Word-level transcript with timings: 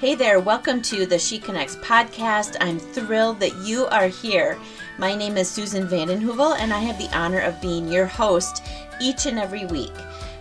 Hey 0.00 0.14
there, 0.14 0.40
welcome 0.40 0.80
to 0.84 1.04
the 1.04 1.18
She 1.18 1.38
Connects 1.38 1.76
podcast. 1.76 2.56
I'm 2.58 2.78
thrilled 2.78 3.38
that 3.40 3.54
you 3.56 3.84
are 3.88 4.06
here. 4.06 4.58
My 4.96 5.14
name 5.14 5.36
is 5.36 5.46
Susan 5.46 5.86
Vandenhoevel, 5.86 6.56
and 6.58 6.72
I 6.72 6.78
have 6.78 6.96
the 6.96 7.14
honor 7.14 7.40
of 7.40 7.60
being 7.60 7.86
your 7.86 8.06
host 8.06 8.64
each 8.98 9.26
and 9.26 9.38
every 9.38 9.66
week. 9.66 9.92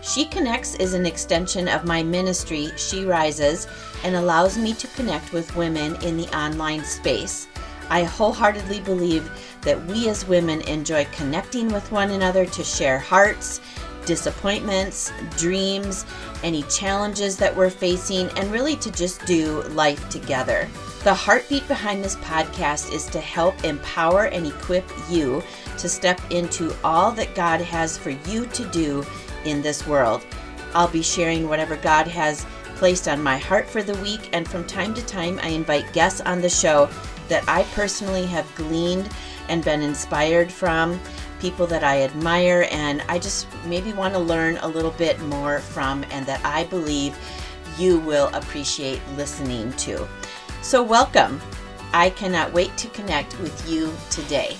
She 0.02 0.24
Connects 0.24 0.76
is 0.76 0.94
an 0.94 1.06
extension 1.06 1.68
of 1.68 1.84
my 1.84 2.02
ministry, 2.02 2.70
She 2.78 3.04
Rises, 3.04 3.68
and 4.06 4.16
allows 4.16 4.58
me 4.58 4.74
to 4.76 4.88
connect 4.96 5.34
with 5.34 5.54
women 5.58 6.02
in 6.04 6.16
the 6.16 6.34
online 6.34 6.86
space. 6.86 7.50
I 7.90 8.04
wholeheartedly 8.04 8.80
believe 8.80 9.30
that 9.64 9.86
we 9.88 10.08
as 10.08 10.26
women 10.26 10.62
enjoy 10.62 11.06
connecting 11.12 11.68
with 11.68 11.92
one 11.92 12.12
another 12.12 12.46
to 12.46 12.64
share 12.64 12.98
hearts, 12.98 13.60
disappointments, 14.06 15.12
dreams, 15.38 16.06
any 16.44 16.64
challenges 16.64 17.38
that 17.38 17.56
we're 17.56 17.70
facing, 17.70 18.30
and 18.38 18.52
really 18.52 18.76
to 18.78 18.92
just 18.92 19.26
do 19.26 19.62
life 19.64 20.10
together. 20.10 20.68
The 21.04 21.14
heartbeat 21.14 21.68
behind 21.68 22.04
this 22.04 22.18
podcast 22.18 22.92
is 22.94 23.06
to 23.08 23.22
help 23.22 23.64
empower 23.64 24.26
and 24.26 24.46
equip 24.46 24.90
you 25.10 25.42
to 25.78 25.88
step 25.88 26.20
into 26.30 26.76
all 26.84 27.12
that 27.14 27.36
God 27.36 27.62
has 27.62 27.98
for 27.98 28.10
you 28.10 28.46
to 28.48 28.66
do 28.70 29.06
in 29.46 29.62
this 29.62 29.88
world. 29.88 30.26
I'll 30.74 30.90
be 30.90 31.02
sharing 31.02 31.48
whatever 31.48 31.78
God 31.78 32.08
has 32.08 32.46
placed 32.76 33.08
on 33.08 33.22
my 33.24 33.38
heart 33.38 33.68
for 33.68 33.82
the 33.82 33.96
week, 33.96 34.30
and 34.34 34.48
from 34.48 34.66
time 34.66 34.94
to 34.94 35.06
time, 35.06 35.40
I 35.42 35.50
invite 35.50 35.92
guests 35.94 36.22
on 36.22 36.42
the 36.42 36.50
show 36.50 36.90
that 37.28 37.44
I 37.48 37.64
personally 37.76 38.26
have 38.26 38.54
gleaned 38.56 39.10
and 39.48 39.64
been 39.64 39.82
inspired 39.82 40.52
from, 40.52 41.00
people 41.40 41.66
that 41.68 41.84
I 41.84 42.04
admire, 42.04 42.68
and 42.72 43.02
I 43.08 43.20
just 43.20 43.48
maybe 43.66 43.94
want 43.94 44.14
to 44.14 44.20
learn 44.20 44.58
a 44.58 44.68
little 44.68 44.92
bit 44.92 45.20
more 45.22 45.60
from, 45.60 46.06
and 46.12 46.26
that 46.26 46.42
I 46.46 46.66
believe 46.66 47.18
you 47.78 48.00
will 48.00 48.28
appreciate 48.34 49.02
listening 49.16 49.72
to. 49.74 50.08
So, 50.62 50.84
welcome. 50.84 51.42
I 51.94 52.12
cannot 52.12 52.54
wait 52.54 52.76
to 52.78 52.88
connect 52.90 53.40
with 53.40 53.68
you 53.68 53.94
today. 54.12 54.58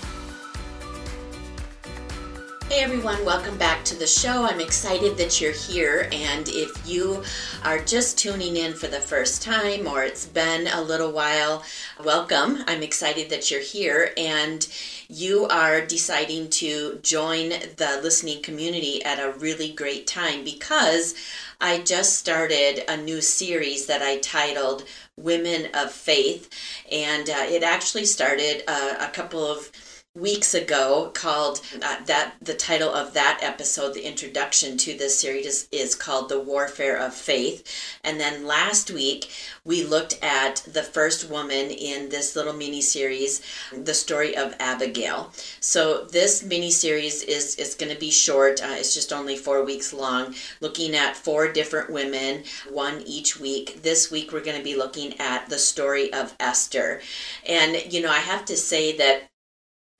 Hey 2.70 2.84
everyone, 2.84 3.26
welcome 3.26 3.58
back 3.58 3.84
to 3.86 3.96
the 3.96 4.06
show. 4.06 4.46
I'm 4.46 4.62
excited 4.62 5.18
that 5.18 5.42
you're 5.42 5.52
here. 5.52 6.08
And 6.12 6.48
if 6.48 6.88
you 6.88 7.24
are 7.64 7.80
just 7.80 8.20
tuning 8.20 8.58
in 8.58 8.76
for 8.76 8.86
the 8.86 9.00
first 9.00 9.42
time 9.42 9.88
or 9.88 10.04
it's 10.04 10.28
been 10.28 10.68
a 10.68 10.80
little 10.80 11.12
while, 11.12 11.64
welcome. 12.06 12.64
I'm 12.68 12.84
excited 12.84 13.32
that 13.32 13.50
you're 13.50 13.60
here 13.60 14.14
and 14.18 14.68
you 15.08 15.48
are 15.48 15.84
deciding 15.84 16.52
to 16.52 17.00
join 17.02 17.50
the 17.50 18.00
listening 18.04 18.44
community 18.44 19.04
at 19.04 19.18
a 19.18 19.32
really 19.40 19.72
great 19.72 20.06
time 20.06 20.44
because 20.44 21.16
I 21.60 21.80
just 21.80 22.20
started 22.20 22.84
a 22.88 22.98
new 22.98 23.20
series 23.22 23.88
that 23.88 24.04
I 24.04 24.20
titled 24.20 24.84
Women 25.18 25.70
of 25.74 25.92
Faith. 25.92 26.52
And 26.92 27.32
uh, 27.32 27.48
it 27.48 27.64
actually 27.64 28.06
started 28.06 28.62
uh, 28.68 28.98
a 29.00 29.08
couple 29.08 29.44
of 29.44 29.72
weeks 30.16 30.56
ago 30.56 31.12
called 31.14 31.62
uh, 31.84 31.98
that 32.06 32.34
the 32.42 32.56
title 32.56 32.92
of 32.92 33.14
that 33.14 33.40
episode 33.44 33.94
the 33.94 34.08
introduction 34.08 34.76
to 34.76 34.98
this 34.98 35.20
series 35.20 35.46
is, 35.46 35.68
is 35.72 35.94
called 35.94 36.30
the 36.30 36.40
warfare 36.40 36.98
of 36.98 37.14
faith. 37.14 37.64
And 38.04 38.20
then 38.20 38.46
last 38.46 38.90
week 38.90 39.30
we 39.64 39.84
looked 39.84 40.18
at 40.24 40.64
the 40.68 40.82
first 40.82 41.30
woman 41.30 41.70
in 41.70 42.10
this 42.10 42.36
little 42.36 42.54
mini 42.54 42.82
series 42.82 43.44
the 43.72 43.94
story 43.94 44.36
of 44.36 44.56
abigail. 44.60 45.32
So 45.60 46.06
this 46.06 46.44
mini 46.44 46.72
series 46.72 47.22
is 47.22 47.56
is 47.58 47.76
going 47.76 47.94
to 47.94 48.00
be 48.00 48.10
short. 48.10 48.64
Uh, 48.64 48.76
it's 48.78 48.96
just 48.96 49.14
only 49.14 49.38
four 49.38 49.64
weeks 49.64 49.94
long 49.94 50.34
looking 50.60 50.96
at 50.96 51.16
four 51.16 51.52
different 51.52 51.92
women 51.92 52.44
one 52.72 53.04
each 53.06 53.40
week. 53.40 53.84
This 53.84 54.10
week 54.10 54.32
we're 54.32 54.44
going 54.44 54.58
to 54.58 54.64
be 54.64 54.76
looking 54.76 55.20
at 55.20 55.50
the 55.50 55.60
story 55.60 56.12
of 56.12 56.36
esther. 56.40 57.02
And 57.48 57.94
you 57.94 58.02
know 58.02 58.10
i 58.12 58.20
have 58.20 58.46
to 58.46 58.58
say 58.58 58.98
that 58.98 59.29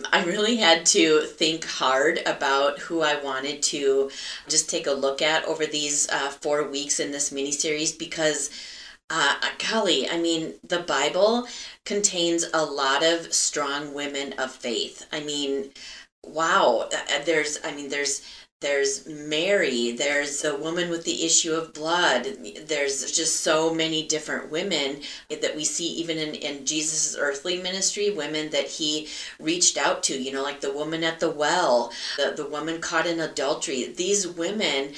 I 0.06 0.24
really 0.24 0.56
had 0.56 0.86
to 0.88 1.22
think 1.22 1.66
hard 1.66 2.20
about 2.26 2.80
who 2.80 3.02
I 3.02 3.22
wanted 3.22 3.62
to 3.64 4.10
just 4.48 4.70
take 4.70 4.88
a 4.88 4.92
look 4.92 5.22
at 5.22 5.44
over 5.46 5.66
these 5.66 6.10
uh, 6.10 6.30
four 6.30 6.64
weeks 6.70 7.00
in 7.02 7.12
this 7.12 7.32
mini 7.34 7.52
series 7.52 7.92
because, 7.92 8.50
uh, 9.10 9.36
golly, 9.70 10.10
I 10.10 10.18
mean, 10.18 10.54
the 10.64 10.80
Bible 10.80 11.48
contains 11.86 12.46
a 12.54 12.64
lot 12.64 13.04
of 13.04 13.34
strong 13.34 13.94
women 13.94 14.34
of 14.34 14.52
faith. 14.52 15.06
I 15.12 15.20
mean, 15.20 15.72
wow, 16.24 16.88
uh, 16.94 17.24
there's, 17.26 17.60
I 17.66 17.76
mean, 17.76 17.90
there's 17.90 18.22
there's 18.62 19.08
Mary, 19.08 19.92
there's 19.94 20.42
the 20.42 20.54
woman 20.54 20.90
with 20.90 21.06
the 21.06 21.26
issue 21.26 21.54
of 21.54 21.74
blood. 21.74 22.26
There's 22.66 23.10
just 23.10 23.38
so 23.38 23.74
many 23.74 24.06
different 24.06 24.52
women 24.52 25.00
that 25.30 25.56
we 25.56 25.64
see 25.64 25.88
even 25.94 26.18
in, 26.18 26.36
in 26.36 26.66
Jesus' 26.66 27.16
earthly 27.18 27.62
ministry, 27.62 28.10
women 28.10 28.50
that 28.50 28.68
he 28.68 29.08
reached 29.40 29.78
out 29.78 30.04
to, 30.04 30.22
you 30.22 30.34
know, 30.34 30.44
like 30.44 30.60
the 30.60 30.74
woman 30.74 31.06
at 31.06 31.22
the 31.22 31.30
well, 31.30 31.94
the, 32.18 32.34
the 32.36 32.46
woman 32.46 32.82
caught 32.82 33.08
in 33.08 33.22
adultery. 33.22 33.94
These 33.94 34.28
women 34.28 34.94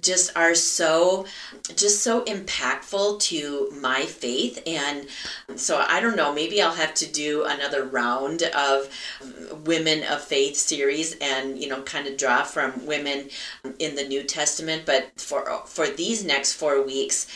just 0.00 0.34
are 0.36 0.54
so 0.54 1.26
just 1.76 2.02
so 2.02 2.24
impactful 2.24 3.20
to 3.20 3.70
my 3.80 4.04
faith. 4.04 4.62
And 4.66 5.06
so 5.56 5.84
i 5.88 6.00
don't 6.00 6.16
know 6.16 6.32
maybe 6.32 6.62
i'll 6.62 6.72
have 6.72 6.94
to 6.94 7.10
do 7.10 7.44
another 7.44 7.84
round 7.84 8.42
of 8.54 8.88
women 9.64 10.02
of 10.04 10.22
faith 10.22 10.56
series 10.56 11.16
and 11.20 11.58
you 11.58 11.68
know 11.68 11.82
kind 11.82 12.06
of 12.06 12.16
draw 12.16 12.42
from 12.42 12.86
women 12.86 13.28
in 13.78 13.94
the 13.96 14.04
new 14.04 14.22
testament. 14.22 14.84
But 14.86 15.20
for 15.20 15.62
for 15.66 15.88
these 15.88 16.24
next 16.24 16.54
four 16.54 16.82
weeks 16.82 17.26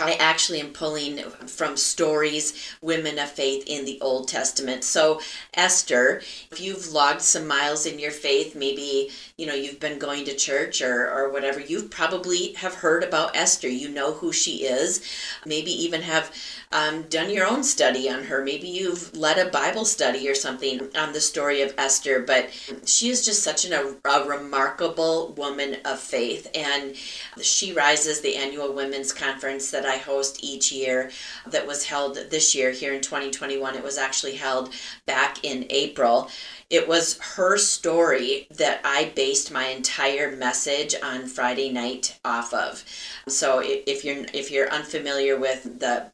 I 0.00 0.12
actually 0.14 0.60
am 0.60 0.70
pulling 0.70 1.18
from 1.46 1.76
stories, 1.76 2.76
women 2.80 3.18
of 3.18 3.30
faith 3.30 3.64
in 3.66 3.84
the 3.84 4.00
Old 4.00 4.28
Testament. 4.28 4.84
So, 4.84 5.20
Esther, 5.54 6.22
if 6.50 6.60
you've 6.60 6.92
logged 6.92 7.22
some 7.22 7.46
miles 7.46 7.84
in 7.84 7.98
your 7.98 8.10
faith, 8.10 8.54
maybe 8.54 9.10
you 9.36 9.46
know 9.46 9.54
you've 9.54 9.80
been 9.80 9.98
going 9.98 10.24
to 10.26 10.34
church 10.34 10.82
or, 10.82 11.10
or 11.10 11.30
whatever, 11.30 11.60
You've 11.60 11.90
probably 11.90 12.52
have 12.54 12.74
heard 12.74 13.02
about 13.02 13.36
Esther. 13.36 13.68
You 13.68 13.88
know 13.88 14.12
who 14.14 14.32
she 14.32 14.64
is. 14.64 15.04
Maybe 15.44 15.70
even 15.70 16.02
have 16.02 16.32
um, 16.70 17.02
done 17.02 17.30
your 17.30 17.46
own 17.46 17.64
study 17.64 18.08
on 18.08 18.24
her. 18.24 18.44
Maybe 18.44 18.68
you've 18.68 19.16
led 19.16 19.38
a 19.38 19.50
Bible 19.50 19.84
study 19.84 20.28
or 20.28 20.34
something 20.34 20.88
on 20.96 21.12
the 21.12 21.20
story 21.20 21.62
of 21.62 21.74
Esther. 21.76 22.20
But 22.20 22.50
she 22.84 23.10
is 23.10 23.24
just 23.24 23.42
such 23.42 23.64
an, 23.64 23.72
a, 23.72 24.08
a 24.08 24.28
remarkable 24.28 25.32
woman 25.36 25.78
of 25.84 25.98
faith, 25.98 26.48
and 26.54 26.94
she 27.40 27.72
rises 27.72 28.20
the 28.20 28.36
annual 28.36 28.72
women's 28.72 29.12
conference 29.12 29.67
that 29.70 29.86
I 29.86 29.96
host 29.96 30.42
each 30.42 30.72
year 30.72 31.10
that 31.46 31.66
was 31.66 31.84
held 31.84 32.16
this 32.30 32.54
year 32.54 32.70
here 32.70 32.94
in 32.94 33.00
2021. 33.00 33.74
It 33.74 33.82
was 33.82 33.98
actually 33.98 34.36
held 34.36 34.72
back 35.06 35.44
in 35.44 35.66
April. 35.70 36.30
It 36.70 36.86
was 36.86 37.18
her 37.18 37.56
story 37.56 38.46
that 38.50 38.80
I 38.84 39.12
based 39.14 39.50
my 39.50 39.68
entire 39.68 40.36
message 40.36 40.94
on 41.02 41.26
Friday 41.26 41.70
night 41.70 42.18
off 42.24 42.52
of. 42.52 42.84
So 43.26 43.62
if 43.64 44.04
you're 44.04 44.26
if 44.34 44.50
you're 44.50 44.70
unfamiliar 44.70 45.38
with 45.38 45.80
the 45.80 46.12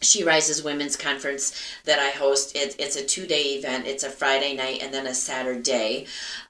she 0.00 0.24
Rises 0.24 0.62
Women's 0.62 0.96
Conference 0.96 1.60
that 1.84 1.98
I 1.98 2.10
host. 2.10 2.54
It, 2.56 2.76
it's 2.78 2.96
a 2.96 3.04
two 3.04 3.26
day 3.26 3.54
event. 3.54 3.86
It's 3.86 4.04
a 4.04 4.10
Friday 4.10 4.54
night 4.54 4.82
and 4.82 4.92
then 4.92 5.06
a 5.06 5.14
Saturday. 5.14 6.06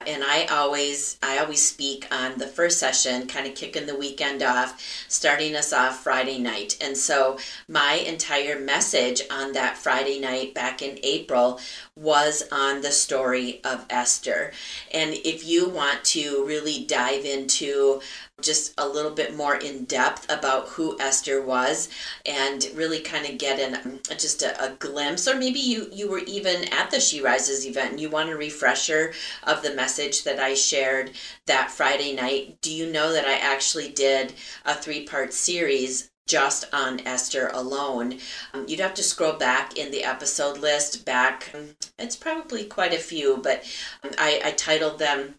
And 0.07 0.23
I 0.25 0.47
always 0.47 1.19
I 1.23 1.39
always 1.39 1.65
speak 1.65 2.07
on 2.11 2.39
the 2.39 2.47
first 2.47 2.79
session, 2.79 3.27
kind 3.27 3.47
of 3.47 3.55
kicking 3.55 3.87
the 3.87 3.97
weekend 3.97 4.43
off, 4.43 4.81
starting 5.09 5.55
us 5.57 5.73
off 5.73 6.03
Friday 6.03 6.39
night. 6.39 6.77
And 6.81 6.97
so 6.97 7.39
my 7.69 7.95
entire 7.95 8.59
message 8.59 9.23
on 9.31 9.53
that 9.53 9.77
Friday 9.77 10.21
night 10.21 10.55
back 10.55 10.83
in 10.83 10.99
April 11.03 11.61
was 11.97 12.45
on 12.53 12.81
the 12.81 12.93
story 12.93 13.61
of 13.65 13.85
Esther. 13.91 14.53
And 14.93 15.15
if 15.15 15.47
you 15.47 15.69
want 15.69 16.05
to 16.05 16.45
really 16.47 16.85
dive 16.85 17.25
into 17.25 18.01
just 18.41 18.73
a 18.79 18.89
little 18.89 19.11
bit 19.11 19.37
more 19.37 19.57
in 19.57 19.85
depth 19.85 20.31
about 20.31 20.69
who 20.69 20.99
Esther 21.01 21.43
was 21.43 21.89
and 22.25 22.69
really 22.75 23.01
kind 23.01 23.27
of 23.27 23.37
get 23.37 23.59
an 23.59 24.01
just 24.17 24.43
a, 24.43 24.65
a, 24.65 24.71
glimpse 24.77 25.27
or 25.27 25.35
maybe 25.37 25.59
you 25.59 25.89
you 25.93 26.09
were 26.09 26.21
even 26.21 26.73
at 26.73 26.91
the 26.91 27.01
She 27.01 27.21
Rises 27.21 27.67
event 27.67 27.93
and 27.93 28.01
you 28.01 28.09
want 28.09 28.31
a 28.31 28.37
refresher 28.37 29.13
of 29.43 29.63
the 29.63 29.75
message 29.75 30.23
that 30.23 30.39
I 30.39 30.55
shared 30.55 31.13
that 31.47 31.71
Friday 31.71 32.15
night 32.15 32.59
do 32.63 32.73
you 32.73 32.91
know 32.91 33.13
that 33.13 33.27
I 33.27 33.39
actually 33.39 33.89
did 33.89 34.33
a 34.65 34.75
three 34.75 35.05
part 35.05 35.33
series 35.33 36.11
just 36.29 36.67
on 36.75 37.01
Esther 37.07 37.49
alone. 37.55 38.19
Um, 38.53 38.67
you'd 38.69 38.81
have 38.81 38.95
to 38.95 39.03
scroll 39.03 39.33
back 39.33 39.79
in 39.79 39.91
the 39.91 40.05
episode 40.05 40.59
list 40.59 41.07
back. 41.07 41.55
It's 41.99 42.17
probably 42.17 42.65
quite 42.65 42.93
a 42.93 42.99
few, 42.99 43.39
but 43.39 43.65
I, 44.19 44.41
I 44.45 44.51
titled 44.53 44.99
them 44.99 45.37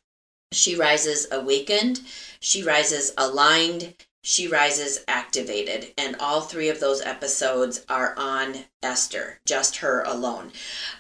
She 0.52 0.76
Rises 0.76 1.28
Awakened, 1.32 2.02
She 2.40 2.64
Rises 2.64 3.14
Aligned, 3.18 3.94
She 4.22 4.48
Rises 4.48 5.00
Activated. 5.08 5.94
And 5.98 6.16
all 6.20 6.42
three 6.42 6.70
of 6.70 6.80
those 6.80 7.02
episodes 7.02 7.86
are 7.88 8.16
on 8.18 8.66
Esther, 8.82 9.40
just 9.46 9.78
her 9.78 10.02
alone. 10.04 10.52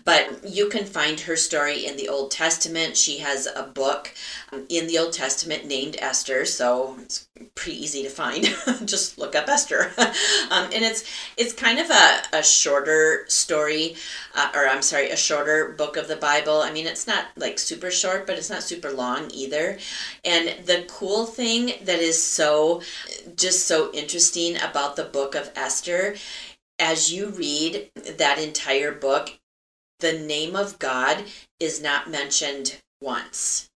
But 0.03 0.49
you 0.49 0.67
can 0.69 0.85
find 0.85 1.19
her 1.21 1.37
story 1.37 1.85
in 1.85 1.95
the 1.95 2.09
Old 2.09 2.29
Testament. 2.31 2.97
She 2.97 3.19
has 3.19 3.47
a 3.47 3.63
book 3.63 4.13
um, 4.51 4.65
in 4.67 4.87
the 4.87 4.97
Old 4.97 5.13
Testament 5.13 5.65
named 5.65 5.95
Esther, 5.99 6.45
so 6.45 6.97
it's 7.01 7.29
pretty 7.55 7.81
easy 7.81 8.03
to 8.03 8.09
find. 8.09 8.43
just 8.85 9.17
look 9.17 9.33
up 9.33 9.47
Esther. 9.47 9.91
um, 9.97 10.65
and 10.73 10.83
it's 10.83 11.05
it's 11.37 11.53
kind 11.53 11.79
of 11.79 11.89
a, 11.89 12.21
a 12.33 12.43
shorter 12.43 13.23
story, 13.29 13.95
uh, 14.35 14.51
or 14.53 14.67
I'm 14.67 14.81
sorry, 14.81 15.09
a 15.09 15.17
shorter 15.17 15.69
book 15.77 15.95
of 15.95 16.09
the 16.09 16.17
Bible. 16.17 16.61
I 16.61 16.71
mean, 16.71 16.85
it's 16.85 17.07
not 17.07 17.27
like 17.37 17.59
super 17.59 17.91
short, 17.91 18.27
but 18.27 18.37
it's 18.37 18.49
not 18.49 18.63
super 18.63 18.91
long 18.91 19.31
either. 19.33 19.77
And 20.25 20.65
the 20.65 20.85
cool 20.89 21.25
thing 21.25 21.73
that 21.83 21.99
is 21.99 22.21
so 22.21 22.81
just 23.37 23.67
so 23.67 23.89
interesting 23.93 24.57
about 24.57 24.97
the 24.97 25.05
book 25.05 25.35
of 25.35 25.49
Esther 25.55 26.15
as 26.79 27.11
you 27.11 27.29
read 27.29 27.91
that 27.95 28.39
entire 28.39 28.91
book, 28.91 29.39
the 29.99 30.13
name 30.13 30.55
of 30.55 30.79
God 30.79 31.25
is 31.59 31.81
not 31.81 32.09
mentioned 32.09 32.81
once. 33.01 33.69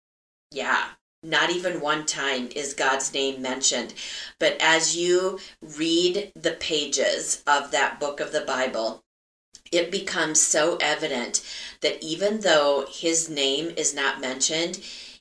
Yeah, 0.51 0.89
not 1.23 1.49
even 1.49 1.81
one 1.81 2.05
time 2.05 2.49
is 2.55 2.73
God's 2.73 3.13
name 3.13 3.41
mentioned. 3.41 3.93
But 4.39 4.57
as 4.59 4.95
you 4.95 5.39
read 5.61 6.31
the 6.35 6.51
pages 6.51 7.43
of 7.47 7.71
that 7.71 7.99
book 7.99 8.19
of 8.19 8.31
the 8.31 8.41
Bible, 8.41 9.03
it 9.71 9.91
becomes 9.91 10.41
so 10.41 10.77
evident 10.81 11.41
that 11.81 12.03
even 12.03 12.41
though 12.41 12.85
his 12.89 13.29
name 13.29 13.71
is 13.77 13.93
not 13.93 14.19
mentioned, 14.19 14.79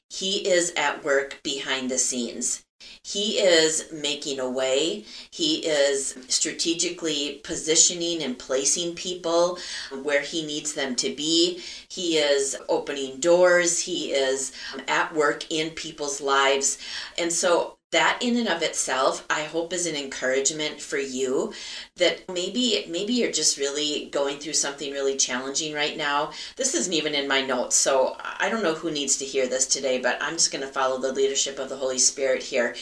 he 0.09 0.49
is 0.49 0.73
at 0.77 1.05
work 1.05 1.41
behind 1.43 1.91
the 1.91 1.99
scenes. 1.99 2.65
He 3.03 3.39
is 3.39 3.91
making 3.93 4.41
a 4.41 4.49
way. 4.49 5.05
He 5.31 5.67
is 5.67 6.17
strategically 6.29 7.41
positioning 7.43 8.23
and 8.23 8.39
placing 8.39 8.95
people 8.95 9.59
where 10.03 10.23
he 10.23 10.45
needs 10.45 10.75
them 10.75 10.95
to 10.97 11.15
be. 11.15 11.63
He 11.89 12.19
is 12.19 12.57
opening 12.69 13.19
doors. 13.19 13.81
He 13.81 14.13
is 14.13 14.53
at 14.87 15.15
work 15.15 15.51
in 15.51 15.71
people's 15.71 16.21
lives. 16.21 16.79
And 17.19 17.33
so 17.33 17.77
that 17.93 18.19
in 18.21 18.37
and 18.37 18.49
of 18.49 18.63
itself 18.63 19.27
i 19.31 19.43
hope 19.43 19.73
is 19.73 19.87
an 19.87 19.97
encouragement 19.97 20.81
for 20.81 20.99
you 20.99 21.53
that 21.97 22.23
maybe 22.33 22.85
maybe 22.89 23.13
you're 23.13 23.33
just 23.33 23.59
really 23.59 24.09
going 24.13 24.39
through 24.39 24.53
something 24.53 24.93
really 24.93 25.17
challenging 25.17 25.75
right 25.75 25.97
now. 25.97 26.31
This 26.57 26.75
isn't 26.75 26.93
even 26.93 27.15
in 27.15 27.29
my 27.29 27.41
notes 27.41 27.77
so 27.77 28.17
i 28.39 28.49
don't 28.49 28.63
know 28.63 28.75
who 28.75 28.91
needs 28.91 29.17
to 29.19 29.25
hear 29.25 29.47
this 29.47 29.67
today 29.67 29.99
but 29.99 30.19
i'm 30.21 30.35
just 30.35 30.53
going 30.53 30.67
to 30.67 30.73
follow 30.73 30.99
the 30.99 31.13
leadership 31.13 31.59
of 31.59 31.69
the 31.69 31.77
holy 31.77 31.99
spirit 31.99 32.43
here. 32.43 32.75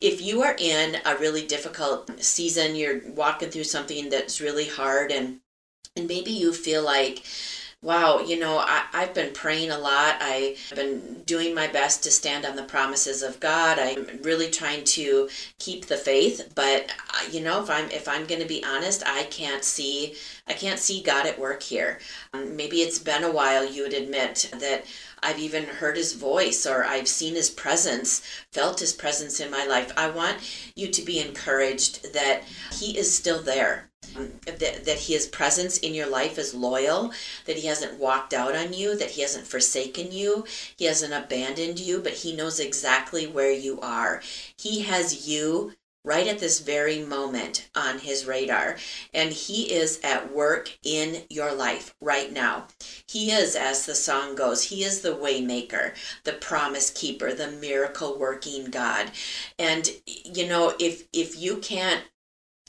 If 0.00 0.20
you 0.20 0.42
are 0.42 0.56
in 0.58 0.96
a 1.04 1.16
really 1.16 1.46
difficult 1.46 2.10
season 2.22 2.74
you're 2.74 3.00
walking 3.10 3.50
through 3.50 3.64
something 3.64 4.10
that's 4.10 4.40
really 4.40 4.68
hard 4.68 5.12
and 5.12 5.40
and 5.96 6.08
maybe 6.08 6.32
you 6.32 6.52
feel 6.52 6.82
like 6.82 7.22
wow, 7.84 8.20
you 8.20 8.38
know, 8.38 8.58
I, 8.58 8.86
I've 8.94 9.12
been 9.12 9.32
praying 9.34 9.70
a 9.70 9.78
lot. 9.78 10.16
I've 10.20 10.72
been 10.74 11.22
doing 11.26 11.54
my 11.54 11.66
best 11.66 12.02
to 12.04 12.10
stand 12.10 12.46
on 12.46 12.56
the 12.56 12.62
promises 12.62 13.22
of 13.22 13.38
God. 13.40 13.78
I'm 13.78 14.06
really 14.22 14.50
trying 14.50 14.84
to 14.84 15.28
keep 15.58 15.84
the 15.84 15.98
faith, 15.98 16.52
but 16.54 16.90
uh, 17.10 17.30
you 17.30 17.42
know, 17.42 17.62
if 17.62 17.68
I'm 17.68 17.90
if 17.90 18.08
I'm 18.08 18.24
going 18.24 18.40
to 18.40 18.48
be 18.48 18.64
honest, 18.64 19.02
I 19.06 19.24
can't 19.24 19.62
see 19.62 20.16
I 20.48 20.54
can't 20.54 20.78
see 20.78 21.02
God 21.02 21.26
at 21.26 21.38
work 21.38 21.62
here. 21.62 22.00
Um, 22.32 22.56
maybe 22.56 22.78
it's 22.78 22.98
been 22.98 23.22
a 23.22 23.30
while. 23.30 23.70
You 23.70 23.82
would 23.82 23.94
admit 23.94 24.50
that 24.58 24.86
I've 25.24 25.38
even 25.38 25.64
heard 25.64 25.96
his 25.96 26.12
voice 26.12 26.66
or 26.66 26.84
I've 26.84 27.08
seen 27.08 27.34
his 27.34 27.48
presence, 27.50 28.22
felt 28.52 28.80
his 28.80 28.92
presence 28.92 29.40
in 29.40 29.50
my 29.50 29.64
life. 29.64 29.90
I 29.96 30.10
want 30.10 30.38
you 30.76 30.88
to 30.88 31.02
be 31.02 31.18
encouraged 31.18 32.12
that 32.12 32.42
he 32.72 32.98
is 32.98 33.12
still 33.12 33.42
there 33.42 33.90
um, 34.16 34.32
that, 34.46 34.84
that 34.84 34.98
his 34.98 35.26
presence 35.26 35.78
in 35.78 35.94
your 35.94 36.06
life 36.06 36.38
is 36.38 36.54
loyal, 36.54 37.12
that 37.46 37.56
he 37.56 37.66
hasn't 37.66 37.98
walked 37.98 38.34
out 38.34 38.54
on 38.54 38.72
you, 38.72 38.96
that 38.96 39.12
he 39.12 39.22
hasn't 39.22 39.46
forsaken 39.46 40.12
you, 40.12 40.44
he 40.76 40.84
hasn't 40.84 41.14
abandoned 41.14 41.80
you, 41.80 42.00
but 42.00 42.12
he 42.12 42.36
knows 42.36 42.60
exactly 42.60 43.26
where 43.26 43.52
you 43.52 43.80
are. 43.80 44.22
He 44.56 44.82
has 44.82 45.26
you 45.26 45.72
right 46.04 46.26
at 46.26 46.38
this 46.38 46.60
very 46.60 47.00
moment 47.00 47.68
on 47.74 47.98
his 47.98 48.26
radar. 48.26 48.76
And 49.12 49.32
he 49.32 49.72
is 49.72 50.00
at 50.04 50.32
work 50.32 50.76
in 50.82 51.22
your 51.30 51.54
life 51.54 51.94
right 52.00 52.32
now. 52.32 52.66
He 53.08 53.30
is 53.30 53.56
as 53.56 53.86
the 53.86 53.94
song 53.94 54.34
goes 54.34 54.64
he 54.64 54.84
is 54.84 55.00
the 55.00 55.14
waymaker 55.14 55.94
the 56.24 56.32
promise 56.32 56.90
keeper 56.90 57.32
the 57.32 57.50
miracle 57.50 58.18
working 58.18 58.66
god. 58.66 59.10
And 59.58 59.90
you 60.06 60.46
know 60.46 60.74
if 60.78 61.04
if 61.12 61.38
you 61.38 61.56
can't 61.58 62.04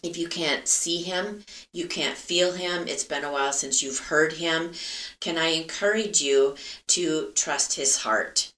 if 0.04 0.18
you 0.18 0.28
can't 0.28 0.68
see 0.68 1.02
him, 1.02 1.44
you 1.74 1.88
can't 1.88 2.18
feel 2.18 2.54
him, 2.54 2.88
it's 2.88 3.04
been 3.04 3.24
a 3.24 3.32
while 3.32 3.54
since 3.54 3.82
you've 3.82 4.00
heard 4.00 4.34
him, 4.34 4.72
can 5.20 5.38
I 5.38 5.48
encourage 5.48 6.22
you 6.22 6.56
to 6.88 7.32
trust 7.34 7.74
his 7.74 7.98
heart? 7.98 8.54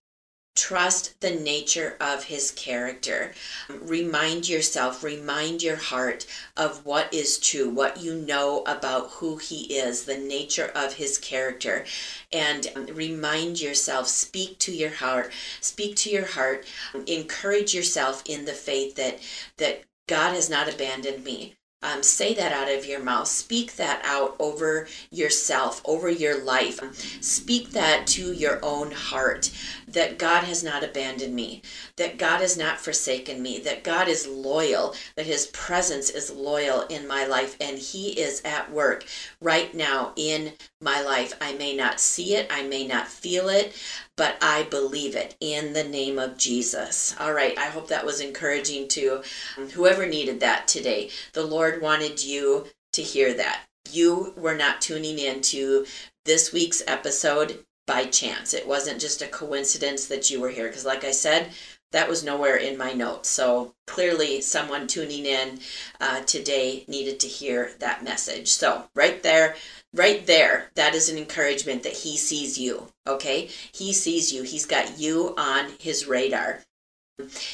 Trust 0.57 1.21
the 1.21 1.29
nature 1.29 1.95
of 2.01 2.23
his 2.23 2.49
character. 2.49 3.31
Um, 3.69 3.87
remind 3.87 4.49
yourself, 4.49 5.03
remind 5.03 5.61
your 5.61 5.75
heart 5.75 6.25
of 6.57 6.83
what 6.83 7.13
is 7.13 7.37
true, 7.37 7.69
what 7.69 8.01
you 8.01 8.15
know 8.15 8.63
about 8.65 9.11
who 9.11 9.37
he 9.37 9.77
is, 9.77 10.05
the 10.05 10.17
nature 10.17 10.71
of 10.73 10.95
his 10.95 11.19
character. 11.19 11.85
And 12.33 12.71
um, 12.75 12.87
remind 12.87 13.61
yourself, 13.61 14.07
speak 14.07 14.57
to 14.59 14.73
your 14.73 14.89
heart, 14.89 15.31
speak 15.61 15.95
to 15.97 16.09
your 16.09 16.25
heart, 16.25 16.65
um, 16.95 17.03
encourage 17.05 17.75
yourself 17.75 18.23
in 18.25 18.45
the 18.45 18.53
faith 18.53 18.95
that 18.95 19.19
that 19.57 19.83
God 20.07 20.33
has 20.33 20.49
not 20.49 20.73
abandoned 20.73 21.23
me. 21.23 21.53
Um, 21.83 22.01
say 22.01 22.33
that 22.33 22.51
out 22.51 22.71
of 22.71 22.87
your 22.87 22.99
mouth. 22.99 23.27
Speak 23.27 23.75
that 23.75 24.01
out 24.03 24.35
over 24.39 24.87
yourself, 25.11 25.79
over 25.85 26.09
your 26.09 26.43
life. 26.43 26.79
Speak 27.21 27.69
that 27.71 28.07
to 28.07 28.33
your 28.33 28.59
own 28.63 28.89
heart 28.89 29.51
that 29.87 30.17
God 30.17 30.43
has 30.43 30.63
not 30.63 30.83
abandoned 30.83 31.33
me, 31.33 31.61
that 31.95 32.17
God 32.17 32.41
has 32.41 32.57
not 32.57 32.79
forsaken 32.79 33.41
me, 33.41 33.59
that 33.59 33.83
God 33.83 34.07
is 34.07 34.27
loyal, 34.27 34.93
that 35.15 35.25
His 35.25 35.47
presence 35.47 36.09
is 36.09 36.29
loyal 36.29 36.81
in 36.89 37.07
my 37.07 37.25
life, 37.25 37.55
and 37.61 37.77
He 37.77 38.19
is 38.19 38.41
at 38.43 38.71
work 38.71 39.05
right 39.41 39.73
now 39.73 40.11
in 40.15 40.53
my 40.81 41.01
life. 41.01 41.33
I 41.39 41.53
may 41.53 41.75
not 41.75 41.99
see 41.99 42.35
it, 42.35 42.47
I 42.51 42.63
may 42.63 42.85
not 42.85 43.07
feel 43.07 43.49
it, 43.49 43.73
but 44.17 44.37
I 44.41 44.63
believe 44.63 45.15
it 45.15 45.35
in 45.39 45.73
the 45.73 45.83
name 45.83 46.19
of 46.19 46.37
Jesus. 46.37 47.15
All 47.19 47.33
right, 47.33 47.57
I 47.57 47.65
hope 47.65 47.87
that 47.87 48.05
was 48.05 48.19
encouraging 48.19 48.87
to 48.89 49.21
um, 49.57 49.69
whoever 49.69 50.05
needed 50.05 50.41
that 50.41 50.67
today. 50.67 51.11
The 51.33 51.45
Lord 51.45 51.81
wanted 51.81 52.23
you 52.23 52.67
to 52.93 53.01
hear 53.01 53.33
that. 53.35 53.61
You 53.89 54.33
were 54.35 54.55
not 54.55 54.81
tuning 54.81 55.17
in 55.17 55.41
to 55.43 55.85
this 56.25 56.51
week's 56.51 56.83
episode 56.87 57.63
by 57.87 58.05
chance. 58.05 58.53
It 58.53 58.67
wasn't 58.67 59.01
just 59.01 59.23
a 59.23 59.27
coincidence 59.27 60.05
that 60.07 60.29
you 60.29 60.39
were 60.39 60.49
here, 60.49 60.67
because, 60.67 60.85
like 60.85 61.03
I 61.03 61.11
said, 61.11 61.49
that 61.93 62.09
was 62.09 62.23
nowhere 62.23 62.57
in 62.57 62.77
my 62.77 62.91
notes. 62.91 63.29
So 63.29 63.73
clearly, 63.87 64.41
someone 64.41 64.87
tuning 64.87 65.25
in 65.25 65.59
uh, 66.01 66.21
today 66.23 66.83
needed 66.87 67.19
to 67.21 67.27
hear 67.27 67.71
that 67.79 68.03
message. 68.03 68.49
So, 68.49 68.89
right 68.93 69.23
there, 69.23 69.55
right 69.93 70.25
there, 70.27 70.69
that 70.75 70.93
is 70.93 71.09
an 71.09 71.17
encouragement 71.17 71.83
that 71.83 71.93
he 71.93 72.17
sees 72.17 72.57
you. 72.57 72.89
Okay, 73.07 73.49
he 73.71 73.93
sees 73.93 74.33
you. 74.33 74.43
He's 74.43 74.65
got 74.65 74.99
you 74.99 75.33
on 75.37 75.71
his 75.79 76.07
radar. 76.07 76.59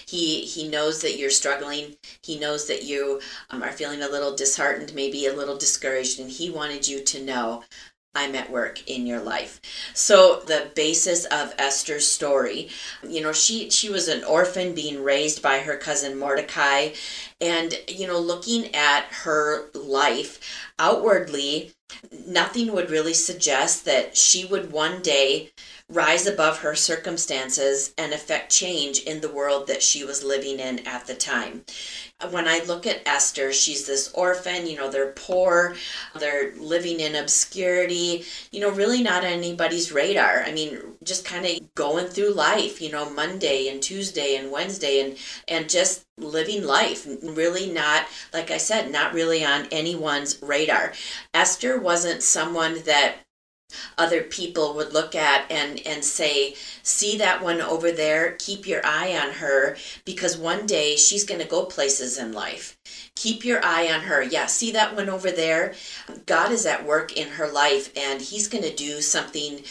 He 0.05 0.41
he 0.41 0.67
knows 0.67 1.01
that 1.03 1.17
you're 1.17 1.29
struggling. 1.29 1.95
He 2.21 2.37
knows 2.37 2.67
that 2.67 2.83
you 2.83 3.21
um, 3.49 3.63
are 3.63 3.71
feeling 3.71 4.01
a 4.01 4.09
little 4.09 4.35
disheartened, 4.35 4.93
maybe 4.93 5.25
a 5.25 5.33
little 5.33 5.57
discouraged, 5.57 6.19
and 6.19 6.29
he 6.29 6.49
wanted 6.49 6.85
you 6.85 7.01
to 7.01 7.23
know 7.23 7.63
I'm 8.15 8.35
at 8.35 8.51
work 8.51 8.87
in 8.87 9.07
your 9.07 9.19
life. 9.21 9.59
So 9.95 10.41
the 10.45 10.69
basis 10.75 11.25
of 11.25 11.55
Esther's 11.57 12.07
story, 12.07 12.69
you 13.07 13.21
know, 13.21 13.33
she 13.33 13.71
she 13.71 13.89
was 13.89 14.07
an 14.07 14.23
orphan 14.23 14.75
being 14.75 15.03
raised 15.03 15.41
by 15.41 15.59
her 15.59 15.77
cousin 15.77 16.17
Mordecai 16.17 16.89
and 17.41 17.73
you 17.87 18.05
know, 18.05 18.19
looking 18.19 18.73
at 18.75 19.05
her 19.23 19.69
life 19.73 20.39
outwardly, 20.77 21.71
nothing 22.27 22.73
would 22.73 22.89
really 22.89 23.13
suggest 23.13 23.85
that 23.85 24.15
she 24.15 24.45
would 24.45 24.71
one 24.71 25.01
day 25.01 25.51
rise 25.89 26.25
above 26.25 26.59
her 26.59 26.75
circumstances 26.75 27.93
and 27.97 28.13
affect 28.13 28.51
change 28.51 28.99
in 28.99 29.21
the 29.21 29.31
world 29.31 29.67
that 29.67 29.83
she 29.83 30.03
was 30.03 30.23
living 30.23 30.59
in 30.59 30.79
at 30.87 31.05
the 31.07 31.13
time 31.13 31.63
when 32.31 32.47
I 32.47 32.63
look 32.65 32.87
at 32.87 33.01
Esther, 33.05 33.51
she's 33.51 33.85
this 33.85 34.11
orphan, 34.13 34.67
you 34.67 34.77
know, 34.77 34.89
they're 34.89 35.11
poor, 35.11 35.75
they're 36.19 36.53
living 36.55 36.99
in 36.99 37.15
obscurity, 37.15 38.25
you 38.51 38.59
know, 38.59 38.69
really 38.69 39.01
not 39.01 39.23
on 39.23 39.31
anybody's 39.31 39.91
radar. 39.91 40.43
I 40.43 40.51
mean, 40.51 40.79
just 41.03 41.25
kind 41.25 41.45
of 41.45 41.75
going 41.75 42.07
through 42.07 42.33
life, 42.33 42.81
you 42.81 42.91
know, 42.91 43.09
Monday 43.09 43.67
and 43.67 43.81
Tuesday 43.81 44.35
and 44.35 44.51
Wednesday 44.51 45.01
and 45.01 45.17
and 45.47 45.69
just 45.69 46.05
living 46.17 46.63
life, 46.63 47.07
really 47.23 47.71
not 47.71 48.05
like 48.33 48.51
I 48.51 48.57
said, 48.57 48.91
not 48.91 49.13
really 49.13 49.43
on 49.43 49.67
anyone's 49.71 50.41
radar. 50.41 50.93
Esther 51.33 51.79
wasn't 51.79 52.23
someone 52.23 52.83
that 52.85 53.17
other 53.97 54.21
people 54.21 54.75
would 54.75 54.93
look 54.93 55.15
at 55.15 55.49
and 55.51 55.81
and 55.85 56.05
say 56.05 56.55
see 56.83 57.17
that 57.17 57.41
one 57.41 57.61
over 57.61 57.91
there? 57.91 58.35
Keep 58.39 58.67
your 58.67 58.85
eye 58.85 59.17
on 59.17 59.33
her 59.33 59.77
because 60.05 60.37
one 60.37 60.67
day 60.67 60.95
she's 60.95 61.23
going 61.23 61.41
to 61.41 61.47
go 61.47 61.65
places 61.65 62.19
in 62.19 62.31
life. 62.31 62.77
Keep 63.15 63.43
your 63.43 63.63
eye 63.63 63.91
on 63.91 64.01
her. 64.01 64.21
Yeah 64.21 64.45
see 64.45 64.71
that 64.71 64.95
one 64.95 65.09
over 65.09 65.31
there? 65.31 65.73
God 66.27 66.51
is 66.51 66.65
at 66.67 66.85
work 66.85 67.17
in 67.17 67.27
her 67.29 67.51
life 67.51 67.91
and 67.97 68.21
he's 68.21 68.47
going 68.47 68.63
to 68.63 68.75
do 68.75 69.01
something 69.01 69.61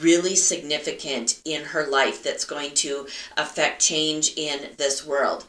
really 0.00 0.34
significant 0.34 1.40
in 1.44 1.64
her 1.66 1.86
life 1.86 2.22
that's 2.24 2.44
going 2.44 2.74
to 2.74 3.06
affect 3.36 3.80
change 3.80 4.32
in 4.36 4.70
this 4.78 5.06
world 5.06 5.46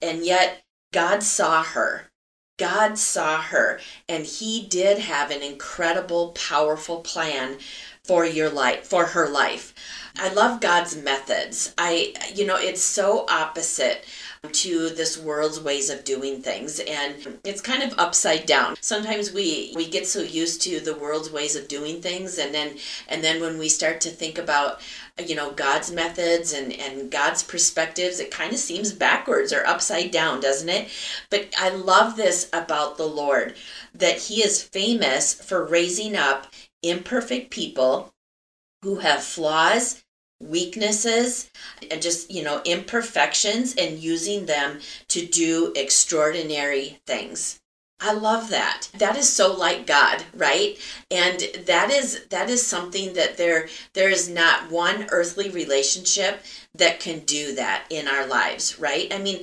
and 0.00 0.24
yet 0.24 0.62
god 0.92 1.22
saw 1.22 1.62
her 1.62 2.08
God 2.58 2.98
saw 2.98 3.40
her 3.40 3.78
and 4.08 4.26
he 4.26 4.66
did 4.66 4.98
have 4.98 5.30
an 5.30 5.42
incredible 5.42 6.32
powerful 6.32 7.00
plan 7.00 7.58
for 8.02 8.26
your 8.26 8.50
life 8.50 8.84
for 8.84 9.06
her 9.06 9.28
life. 9.28 9.72
I 10.16 10.32
love 10.32 10.60
God's 10.60 10.96
methods. 10.96 11.72
I 11.78 12.14
you 12.34 12.44
know 12.44 12.56
it's 12.56 12.82
so 12.82 13.26
opposite 13.28 14.04
to 14.52 14.90
this 14.90 15.18
world's 15.18 15.60
ways 15.60 15.90
of 15.90 16.04
doing 16.04 16.40
things 16.40 16.80
and 16.80 17.38
it's 17.44 17.60
kind 17.60 17.82
of 17.82 17.98
upside 17.98 18.46
down. 18.46 18.76
Sometimes 18.80 19.32
we 19.32 19.72
we 19.74 19.88
get 19.88 20.06
so 20.06 20.20
used 20.20 20.62
to 20.62 20.80
the 20.80 20.94
world's 20.94 21.30
ways 21.30 21.56
of 21.56 21.68
doing 21.68 22.00
things 22.00 22.38
and 22.38 22.54
then 22.54 22.76
and 23.08 23.22
then 23.22 23.40
when 23.40 23.58
we 23.58 23.68
start 23.68 24.00
to 24.02 24.10
think 24.10 24.38
about 24.38 24.80
you 25.26 25.34
know 25.34 25.50
god's 25.50 25.90
methods 25.90 26.52
and 26.52 26.72
and 26.72 27.10
god's 27.10 27.42
perspectives 27.42 28.20
it 28.20 28.30
kind 28.30 28.52
of 28.52 28.58
seems 28.58 28.92
backwards 28.92 29.52
or 29.52 29.66
upside 29.66 30.10
down 30.10 30.40
doesn't 30.40 30.68
it? 30.68 30.88
But 31.30 31.52
i 31.58 31.70
love 31.70 32.16
this 32.16 32.48
about 32.52 32.96
the 32.96 33.06
lord 33.06 33.56
that 33.94 34.18
he 34.18 34.42
is 34.42 34.62
famous 34.62 35.34
for 35.34 35.64
raising 35.64 36.14
up 36.16 36.46
imperfect 36.82 37.50
people 37.50 38.14
who 38.82 38.96
have 38.96 39.22
flaws 39.22 40.04
weaknesses 40.40 41.50
and 41.90 42.00
just 42.00 42.30
you 42.30 42.42
know 42.42 42.62
imperfections 42.64 43.74
and 43.76 43.98
using 43.98 44.46
them 44.46 44.80
to 45.08 45.26
do 45.26 45.72
extraordinary 45.74 47.00
things 47.06 47.60
I 48.00 48.12
love 48.12 48.50
that. 48.50 48.88
That 48.96 49.16
is 49.16 49.28
so 49.28 49.52
like 49.52 49.84
God, 49.84 50.22
right? 50.32 50.78
And 51.10 51.40
that 51.66 51.90
is 51.90 52.26
that 52.30 52.48
is 52.48 52.64
something 52.64 53.14
that 53.14 53.36
there 53.36 53.68
there 53.92 54.08
is 54.08 54.28
not 54.28 54.70
one 54.70 55.08
earthly 55.10 55.50
relationship 55.50 56.44
that 56.76 57.00
can 57.00 57.20
do 57.20 57.56
that 57.56 57.86
in 57.90 58.06
our 58.06 58.24
lives, 58.24 58.78
right? 58.78 59.12
I 59.12 59.18
mean, 59.18 59.42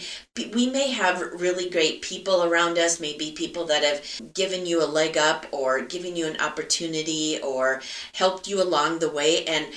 we 0.53 0.69
may 0.69 0.89
have 0.91 1.33
really 1.33 1.69
great 1.69 2.01
people 2.01 2.45
around 2.45 2.77
us, 2.77 3.01
maybe 3.01 3.33
people 3.33 3.65
that 3.65 3.83
have 3.83 4.33
given 4.33 4.65
you 4.65 4.81
a 4.81 4.87
leg 4.87 5.17
up 5.17 5.45
or 5.51 5.81
given 5.81 6.15
you 6.15 6.25
an 6.25 6.39
opportunity 6.39 7.39
or 7.41 7.81
helped 8.13 8.47
you 8.47 8.61
along 8.61 8.99
the 8.99 9.11
way 9.11 9.43
and 9.45 9.67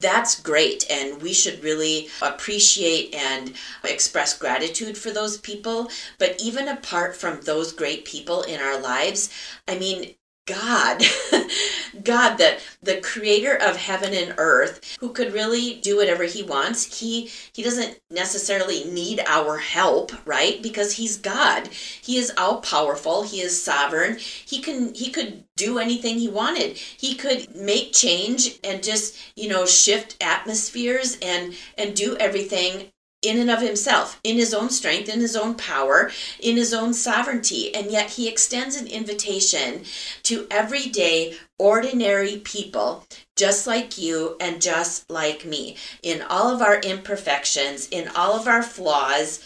that's 0.00 0.40
great 0.40 0.88
and 0.90 1.20
we 1.20 1.32
should 1.32 1.62
really 1.62 2.08
appreciate 2.22 3.14
and 3.14 3.54
express 3.84 4.36
gratitude 4.38 4.96
for 4.96 5.10
those 5.10 5.36
people. 5.38 5.90
But 6.18 6.40
even 6.40 6.68
apart 6.68 7.16
from 7.16 7.40
those 7.40 7.72
great 7.72 8.04
people 8.04 8.42
in 8.42 8.60
our 8.60 8.78
lives 8.80 9.30
i 9.66 9.78
mean 9.78 10.14
God, 10.48 11.02
God, 12.04 12.38
that 12.38 12.60
the 12.82 13.00
creator 13.00 13.54
of 13.54 13.76
heaven 13.76 14.14
and 14.14 14.34
earth, 14.38 14.96
who 14.98 15.10
could 15.10 15.34
really 15.34 15.74
do 15.74 15.98
whatever 15.98 16.24
he 16.24 16.42
wants. 16.42 16.98
He 17.00 17.30
he 17.52 17.62
doesn't 17.62 18.00
necessarily 18.10 18.84
need 18.84 19.20
our 19.26 19.58
help, 19.58 20.12
right? 20.26 20.62
Because 20.62 20.92
he's 20.92 21.18
God. 21.18 21.68
He 21.68 22.16
is 22.16 22.32
all 22.38 22.60
powerful. 22.62 23.22
He 23.24 23.40
is 23.40 23.62
sovereign. 23.62 24.16
He 24.18 24.60
can 24.60 24.94
he 24.94 25.10
could 25.10 25.44
do 25.56 25.78
anything 25.78 26.18
he 26.18 26.28
wanted. 26.28 26.78
He 26.78 27.14
could 27.14 27.54
make 27.54 27.92
change 27.92 28.58
and 28.64 28.82
just, 28.82 29.18
you 29.36 29.48
know, 29.48 29.66
shift 29.66 30.16
atmospheres 30.22 31.18
and 31.20 31.54
and 31.76 31.94
do 31.94 32.16
everything 32.16 32.90
in 33.22 33.38
and 33.38 33.50
of 33.50 33.60
himself, 33.60 34.20
in 34.22 34.36
his 34.36 34.54
own 34.54 34.70
strength, 34.70 35.08
in 35.08 35.20
his 35.20 35.34
own 35.34 35.54
power, 35.54 36.10
in 36.38 36.56
his 36.56 36.72
own 36.72 36.94
sovereignty. 36.94 37.74
And 37.74 37.90
yet 37.90 38.10
he 38.10 38.28
extends 38.28 38.76
an 38.76 38.86
invitation 38.86 39.84
to 40.24 40.46
everyday, 40.50 41.36
ordinary 41.58 42.38
people, 42.38 43.06
just 43.36 43.66
like 43.66 43.98
you 43.98 44.36
and 44.40 44.62
just 44.62 45.10
like 45.10 45.44
me, 45.44 45.76
in 46.02 46.22
all 46.22 46.48
of 46.48 46.62
our 46.62 46.78
imperfections, 46.80 47.88
in 47.90 48.08
all 48.08 48.38
of 48.38 48.46
our 48.46 48.62
flaws, 48.62 49.44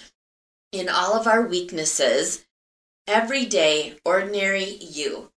in 0.71 0.89
all 0.89 1.15
of 1.15 1.27
our 1.27 1.47
weaknesses. 1.47 2.45
Everyday, 3.07 3.97
ordinary 4.05 4.65
you 4.65 5.31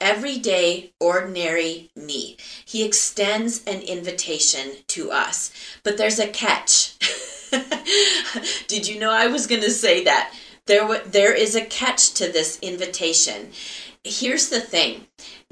everyday, 0.00 0.92
ordinary 0.98 1.90
me. 1.94 2.36
He 2.64 2.84
extends 2.84 3.62
an 3.64 3.82
invitation 3.82 4.72
to 4.88 5.10
us. 5.10 5.52
But 5.82 5.98
there's 5.98 6.18
a 6.18 6.28
catch. 6.28 6.96
Did 8.68 8.88
you 8.88 8.98
know 8.98 9.10
I 9.10 9.26
was 9.26 9.46
going 9.46 9.62
to 9.62 9.70
say 9.70 10.04
that? 10.04 10.34
There, 10.66 10.98
there 11.00 11.34
is 11.34 11.54
a 11.54 11.64
catch 11.64 12.12
to 12.14 12.30
this 12.30 12.58
invitation. 12.60 13.50
Here's 14.04 14.48
the 14.48 14.60
thing 14.60 15.06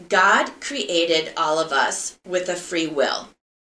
God 0.08 0.60
created 0.60 1.32
all 1.36 1.58
of 1.58 1.72
us 1.72 2.18
with 2.26 2.48
a 2.48 2.56
free 2.56 2.86
will. 2.86 3.28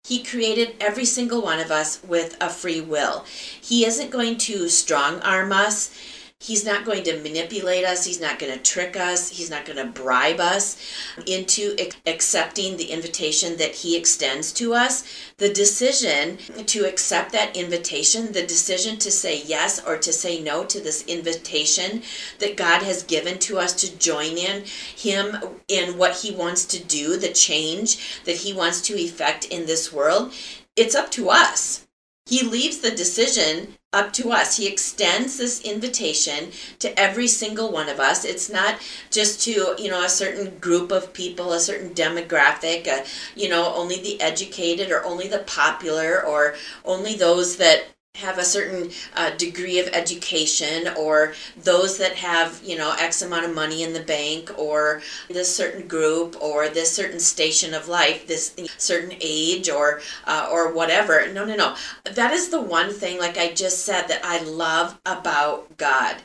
He 0.04 0.22
created 0.22 0.76
every 0.80 1.04
single 1.04 1.42
one 1.42 1.60
of 1.60 1.70
us 1.70 2.02
with 2.02 2.36
a 2.40 2.50
free 2.50 2.80
will. 2.80 3.24
He 3.60 3.86
isn't 3.86 4.10
going 4.10 4.36
to 4.38 4.68
strong 4.68 5.20
arm 5.20 5.52
us. 5.52 5.96
He's 6.44 6.62
not 6.62 6.84
going 6.84 7.04
to 7.04 7.22
manipulate 7.22 7.86
us. 7.86 8.04
He's 8.04 8.20
not 8.20 8.38
going 8.38 8.52
to 8.52 8.58
trick 8.58 8.98
us. 8.98 9.30
He's 9.30 9.48
not 9.48 9.64
going 9.64 9.78
to 9.78 9.86
bribe 9.86 10.40
us 10.40 10.76
into 11.24 11.74
accepting 12.04 12.76
the 12.76 12.90
invitation 12.90 13.56
that 13.56 13.76
He 13.76 13.96
extends 13.96 14.52
to 14.54 14.74
us. 14.74 15.04
The 15.38 15.48
decision 15.54 16.36
to 16.66 16.84
accept 16.84 17.32
that 17.32 17.56
invitation, 17.56 18.32
the 18.32 18.46
decision 18.46 18.98
to 18.98 19.10
say 19.10 19.42
yes 19.42 19.82
or 19.82 19.96
to 19.96 20.12
say 20.12 20.38
no 20.38 20.64
to 20.64 20.80
this 20.80 21.02
invitation 21.06 22.02
that 22.40 22.58
God 22.58 22.82
has 22.82 23.02
given 23.02 23.38
to 23.38 23.58
us 23.58 23.72
to 23.76 23.96
join 23.96 24.36
in 24.36 24.64
Him 24.66 25.38
in 25.66 25.96
what 25.96 26.16
He 26.16 26.30
wants 26.30 26.66
to 26.66 26.84
do, 26.84 27.16
the 27.16 27.32
change 27.32 28.20
that 28.26 28.36
He 28.36 28.52
wants 28.52 28.82
to 28.82 28.98
effect 28.98 29.46
in 29.46 29.64
this 29.64 29.90
world, 29.90 30.34
it's 30.76 30.94
up 30.94 31.10
to 31.12 31.30
us. 31.30 31.83
He 32.26 32.42
leaves 32.42 32.78
the 32.78 32.90
decision 32.90 33.76
up 33.92 34.12
to 34.14 34.32
us. 34.32 34.56
He 34.56 34.66
extends 34.66 35.36
this 35.36 35.60
invitation 35.60 36.50
to 36.78 36.98
every 36.98 37.28
single 37.28 37.70
one 37.70 37.88
of 37.88 38.00
us. 38.00 38.24
It's 38.24 38.50
not 38.50 38.80
just 39.10 39.42
to, 39.42 39.76
you 39.78 39.88
know, 39.90 40.02
a 40.02 40.08
certain 40.08 40.58
group 40.58 40.90
of 40.90 41.12
people, 41.12 41.52
a 41.52 41.60
certain 41.60 41.90
demographic, 41.90 42.88
uh, 42.88 43.04
you 43.36 43.48
know, 43.48 43.72
only 43.74 44.00
the 44.00 44.20
educated 44.20 44.90
or 44.90 45.04
only 45.04 45.28
the 45.28 45.38
popular 45.40 46.24
or 46.24 46.56
only 46.84 47.14
those 47.14 47.56
that 47.58 47.84
have 48.14 48.38
a 48.38 48.44
certain 48.44 48.90
uh, 49.16 49.30
degree 49.30 49.80
of 49.80 49.88
education 49.88 50.88
or 50.96 51.34
those 51.62 51.98
that 51.98 52.14
have 52.14 52.60
you 52.64 52.76
know 52.76 52.94
x 52.98 53.22
amount 53.22 53.44
of 53.44 53.54
money 53.54 53.82
in 53.82 53.92
the 53.92 54.02
bank 54.02 54.56
or 54.56 55.02
this 55.28 55.54
certain 55.54 55.88
group 55.88 56.36
or 56.40 56.68
this 56.68 56.92
certain 56.92 57.18
station 57.18 57.74
of 57.74 57.88
life 57.88 58.26
this 58.26 58.54
certain 58.78 59.16
age 59.20 59.68
or 59.68 60.00
uh, 60.26 60.48
or 60.50 60.72
whatever. 60.72 61.30
No 61.32 61.44
no 61.44 61.56
no. 61.56 61.74
That 62.04 62.32
is 62.32 62.50
the 62.50 62.60
one 62.60 62.92
thing 62.92 63.18
like 63.18 63.36
i 63.36 63.52
just 63.52 63.84
said 63.84 64.06
that 64.08 64.24
i 64.24 64.42
love 64.42 64.98
about 65.04 65.76
god. 65.76 66.16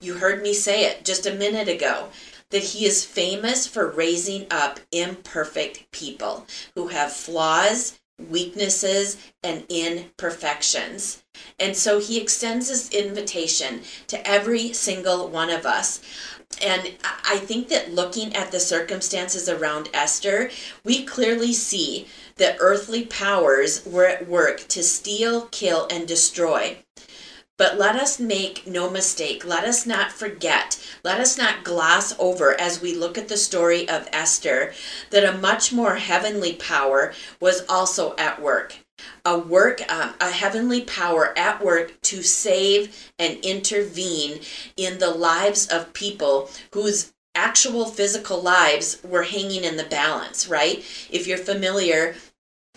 You 0.00 0.14
heard 0.14 0.42
me 0.42 0.54
say 0.54 0.84
it 0.84 1.04
just 1.04 1.26
a 1.26 1.34
minute 1.34 1.68
ago 1.68 2.08
that 2.50 2.62
he 2.62 2.84
is 2.84 3.04
famous 3.04 3.66
for 3.66 3.90
raising 3.90 4.46
up 4.50 4.78
imperfect 4.92 5.90
people 5.90 6.46
who 6.74 6.88
have 6.88 7.12
flaws 7.12 7.98
weaknesses 8.30 9.16
and 9.42 9.64
imperfections. 9.68 11.22
And 11.58 11.76
so 11.76 11.98
he 11.98 12.20
extends 12.20 12.68
this 12.68 12.90
invitation 12.90 13.82
to 14.08 14.28
every 14.28 14.72
single 14.72 15.28
one 15.28 15.50
of 15.50 15.66
us. 15.66 16.00
And 16.62 16.92
I 17.02 17.38
think 17.38 17.68
that 17.68 17.94
looking 17.94 18.36
at 18.36 18.52
the 18.52 18.60
circumstances 18.60 19.48
around 19.48 19.88
Esther, 19.94 20.50
we 20.84 21.04
clearly 21.04 21.52
see 21.52 22.06
that 22.36 22.56
earthly 22.60 23.06
powers 23.06 23.84
were 23.86 24.06
at 24.06 24.28
work 24.28 24.66
to 24.68 24.82
steal, 24.82 25.46
kill, 25.46 25.86
and 25.90 26.06
destroy. 26.06 26.78
But 27.58 27.78
let 27.78 27.96
us 27.96 28.18
make 28.18 28.66
no 28.66 28.90
mistake, 28.90 29.44
let 29.44 29.64
us 29.64 29.86
not 29.86 30.10
forget, 30.10 30.82
let 31.04 31.20
us 31.20 31.36
not 31.36 31.64
gloss 31.64 32.18
over 32.18 32.58
as 32.58 32.80
we 32.80 32.94
look 32.94 33.18
at 33.18 33.28
the 33.28 33.36
story 33.36 33.88
of 33.88 34.08
Esther 34.12 34.72
that 35.10 35.24
a 35.24 35.38
much 35.38 35.72
more 35.72 35.96
heavenly 35.96 36.54
power 36.54 37.12
was 37.40 37.64
also 37.68 38.16
at 38.16 38.40
work. 38.40 38.76
A 39.24 39.38
work, 39.38 39.82
um, 39.92 40.14
a 40.20 40.30
heavenly 40.30 40.80
power 40.82 41.36
at 41.36 41.62
work 41.62 42.00
to 42.02 42.22
save 42.22 43.12
and 43.18 43.38
intervene 43.44 44.40
in 44.76 44.98
the 44.98 45.10
lives 45.10 45.66
of 45.66 45.92
people 45.92 46.50
whose 46.72 47.12
actual 47.34 47.86
physical 47.86 48.40
lives 48.40 48.98
were 49.02 49.22
hanging 49.22 49.64
in 49.64 49.76
the 49.76 49.84
balance, 49.84 50.48
right? 50.48 50.84
If 51.10 51.26
you're 51.26 51.38
familiar 51.38 52.16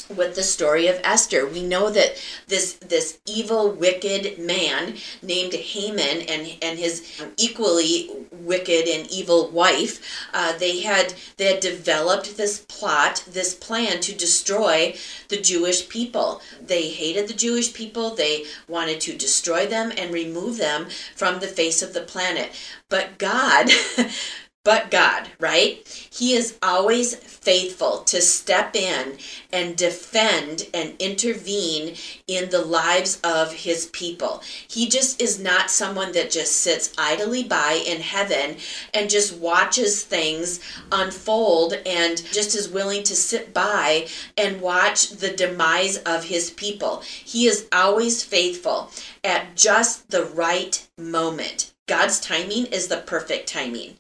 with 0.10 0.36
the 0.36 0.44
story 0.44 0.88
of 0.88 1.00
Esther. 1.04 1.48
We 1.48 1.64
know 1.64 1.90
that 1.90 2.22
this 2.48 2.74
this 2.74 3.20
evil, 3.26 3.72
wicked 3.72 4.38
man 4.38 4.96
named 5.22 5.54
Haman 5.54 6.22
and 6.22 6.58
and 6.62 6.78
his 6.78 7.24
equally 7.38 8.12
wicked 8.32 8.88
and 8.88 9.10
evil 9.10 9.50
wife, 9.50 10.02
uh, 10.34 10.58
they 10.58 10.82
had 10.82 11.16
they 11.38 11.46
had 11.46 11.60
developed 11.60 12.38
this 12.38 12.60
plot, 12.60 13.24
this 13.28 13.54
plan 13.54 14.00
to 14.02 14.14
destroy 14.14 14.96
the 15.30 15.42
Jewish 15.42 15.90
people. 15.90 16.42
They 16.62 16.90
hated 16.90 17.28
the 17.28 17.34
Jewish 17.34 17.74
people. 17.74 18.16
They 18.16 18.46
wanted 18.68 19.02
to 19.02 19.18
destroy 19.18 19.66
them 19.66 19.92
and 19.98 20.14
remove 20.14 20.58
them 20.58 20.88
from 21.16 21.40
the 21.40 21.48
face 21.48 21.82
of 21.82 21.94
the 21.94 22.02
planet. 22.02 22.52
But 22.90 23.18
God 23.18 23.72
but 24.66 24.90
God, 24.90 25.30
right? 25.40 25.88
He 26.12 26.34
is 26.34 26.58
always 26.64 27.16
faithful 27.16 28.00
to 28.06 28.20
step 28.20 28.76
in 28.76 29.20
and 29.54 29.78
defend 29.78 30.68
and 30.74 30.96
intervene 30.98 31.96
in 32.28 32.50
the 32.50 32.66
lives 32.66 33.22
of 33.24 33.54
his 33.54 33.86
people. 33.86 34.42
He 34.68 34.90
just 34.90 35.22
is 35.22 35.40
not 35.40 35.70
someone 35.70 36.14
that 36.14 36.32
just 36.32 36.58
sits 36.58 36.92
idly 36.98 37.44
by 37.44 37.84
in 37.86 38.02
heaven 38.02 38.58
and 38.92 39.08
just 39.08 39.38
watches 39.38 40.04
things 40.04 40.60
unfold 40.92 41.74
and 41.86 42.18
just 42.34 42.56
is 42.56 42.68
willing 42.68 43.04
to 43.04 43.16
sit 43.16 43.54
by 43.54 44.08
and 44.36 44.62
watch 44.62 45.12
the 45.12 45.30
demise 45.30 45.98
of 45.98 46.24
his 46.24 46.50
people. 46.50 47.02
He 47.02 47.46
is 47.46 47.68
always 47.72 48.24
faithful 48.24 48.90
at 49.24 49.56
just 49.56 50.10
the 50.10 50.26
right 50.26 50.88
moment. 50.98 51.72
God's 51.88 52.20
timing 52.20 52.66
is 52.66 52.88
the 52.88 52.98
perfect 52.98 53.48
timing. 53.48 53.98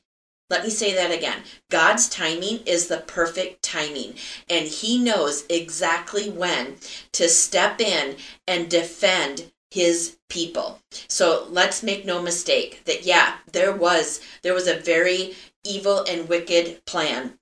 Let 0.49 0.63
me 0.63 0.69
say 0.69 0.93
that 0.93 1.11
again. 1.11 1.39
God's 1.71 2.07
timing 2.07 2.59
is 2.65 2.87
the 2.87 2.97
perfect 2.97 3.63
timing, 3.63 4.15
and 4.49 4.67
He 4.67 4.97
knows 4.97 5.45
exactly 5.49 6.29
when 6.29 6.75
to 7.13 7.27
step 7.27 7.81
in 7.81 8.17
and 8.47 8.69
defend 8.69 9.51
his 9.75 10.17
people. 10.29 10.79
So 11.09 11.47
let's 11.49 11.83
make 11.83 12.05
no 12.05 12.21
mistake 12.21 12.83
that 12.85 13.05
yeah, 13.05 13.35
there 13.51 13.73
was 13.75 14.21
there 14.41 14.53
was 14.53 14.67
a 14.67 14.79
very 14.79 15.35
evil 15.65 16.05
and 16.07 16.29
wicked 16.29 16.85
plan 16.85 17.37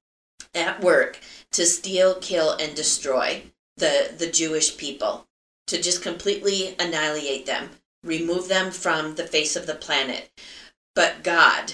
at 0.56 0.82
work 0.82 1.20
to 1.52 1.66
steal, 1.66 2.16
kill 2.16 2.54
and 2.54 2.76
destroy 2.76 3.44
the 3.78 4.12
the 4.18 4.32
Jewish 4.32 4.78
people, 4.78 5.28
to 5.68 5.80
just 5.80 6.02
completely 6.02 6.76
annihilate 6.80 7.46
them, 7.46 7.70
remove 8.04 8.48
them 8.48 8.72
from 8.72 9.14
the 9.14 9.28
face 9.28 9.56
of 9.56 9.68
the 9.68 9.76
planet. 9.76 10.32
But 10.96 11.24
God 11.24 11.74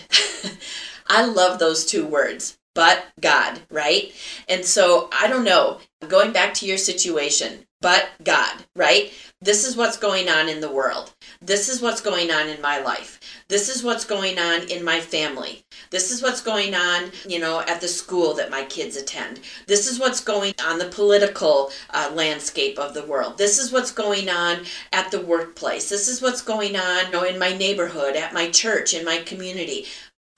I 1.10 1.26
love 1.26 1.60
those 1.60 1.86
two 1.86 2.06
words, 2.06 2.60
but 2.76 3.06
God, 3.20 3.60
right? 3.72 4.14
And 4.48 4.64
so 4.64 5.10
I 5.12 5.28
don't 5.28 5.44
know, 5.44 5.80
going 6.08 6.32
back 6.32 6.54
to 6.56 6.68
your 6.68 6.78
situation, 6.78 7.66
but 7.82 8.10
God, 8.24 8.66
right? 8.76 9.12
This 9.42 9.66
is 9.66 9.78
what's 9.78 9.96
going 9.96 10.28
on 10.28 10.50
in 10.50 10.60
the 10.60 10.72
world. 10.72 11.14
This 11.42 11.70
is 11.70 11.82
what's 11.82 12.02
going 12.02 12.30
on 12.30 12.50
in 12.50 12.62
my 12.62 12.80
life. 12.80 13.20
This 13.48 13.70
is 13.70 13.84
what's 13.84 14.04
going 14.04 14.38
on 14.38 14.64
in 14.70 14.84
my 14.84 15.00
family. 15.00 15.64
This 15.90 16.12
is 16.12 16.22
what's 16.22 16.42
going 16.42 16.76
on, 16.76 17.12
you 17.28 17.40
know, 17.40 17.62
at 17.62 17.80
the 17.80 17.88
school 17.88 18.34
that 18.34 18.52
my 18.52 18.66
kids 18.66 18.98
attend. 18.98 19.40
This 19.66 19.90
is 19.90 19.98
what's 19.98 20.20
going 20.20 20.54
on 20.64 20.78
the 20.78 20.90
political 20.90 21.72
uh, 21.92 22.12
landscape 22.14 22.78
of 22.78 22.94
the 22.94 23.06
world. 23.06 23.38
This 23.38 23.58
is 23.58 23.72
what's 23.72 23.92
going 23.92 24.30
on 24.30 24.66
at 24.92 25.10
the 25.10 25.22
workplace. 25.22 25.88
This 25.88 26.10
is 26.10 26.22
what's 26.22 26.42
going 26.42 26.76
on 26.76 27.06
you 27.06 27.12
know, 27.14 27.24
in 27.24 27.40
my 27.40 27.56
neighborhood, 27.56 28.18
at 28.18 28.34
my 28.34 28.50
church, 28.50 28.94
in 28.94 29.06
my 29.06 29.20
community 29.20 29.86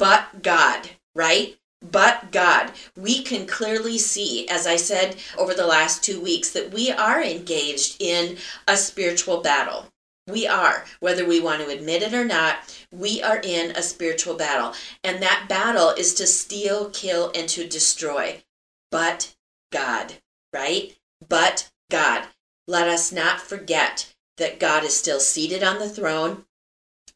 but 0.01 0.41
God, 0.41 0.89
right? 1.13 1.59
But 1.79 2.31
God, 2.31 2.71
we 2.97 3.21
can 3.21 3.45
clearly 3.45 3.99
see, 3.99 4.49
as 4.49 4.65
I 4.65 4.75
said 4.75 5.17
over 5.37 5.53
the 5.53 5.67
last 5.67 6.03
two 6.03 6.19
weeks, 6.19 6.49
that 6.53 6.73
we 6.73 6.91
are 6.91 7.21
engaged 7.21 7.97
in 8.01 8.37
a 8.67 8.77
spiritual 8.77 9.41
battle. 9.41 9.89
We 10.27 10.47
are, 10.47 10.85
whether 11.01 11.23
we 11.23 11.39
want 11.39 11.61
to 11.61 11.69
admit 11.69 12.01
it 12.01 12.15
or 12.15 12.25
not, 12.25 12.75
we 12.91 13.21
are 13.21 13.41
in 13.43 13.75
a 13.75 13.83
spiritual 13.83 14.33
battle. 14.33 14.73
And 15.03 15.21
that 15.21 15.45
battle 15.47 15.89
is 15.89 16.15
to 16.15 16.25
steal, 16.25 16.89
kill, 16.89 17.31
and 17.35 17.47
to 17.49 17.67
destroy. 17.67 18.41
But 18.89 19.35
God, 19.71 20.15
right? 20.51 20.97
But 21.29 21.69
God. 21.91 22.25
Let 22.67 22.87
us 22.87 23.11
not 23.11 23.39
forget 23.39 24.15
that 24.37 24.59
God 24.59 24.83
is 24.83 24.97
still 24.97 25.19
seated 25.19 25.61
on 25.63 25.77
the 25.77 25.89
throne. 25.89 26.45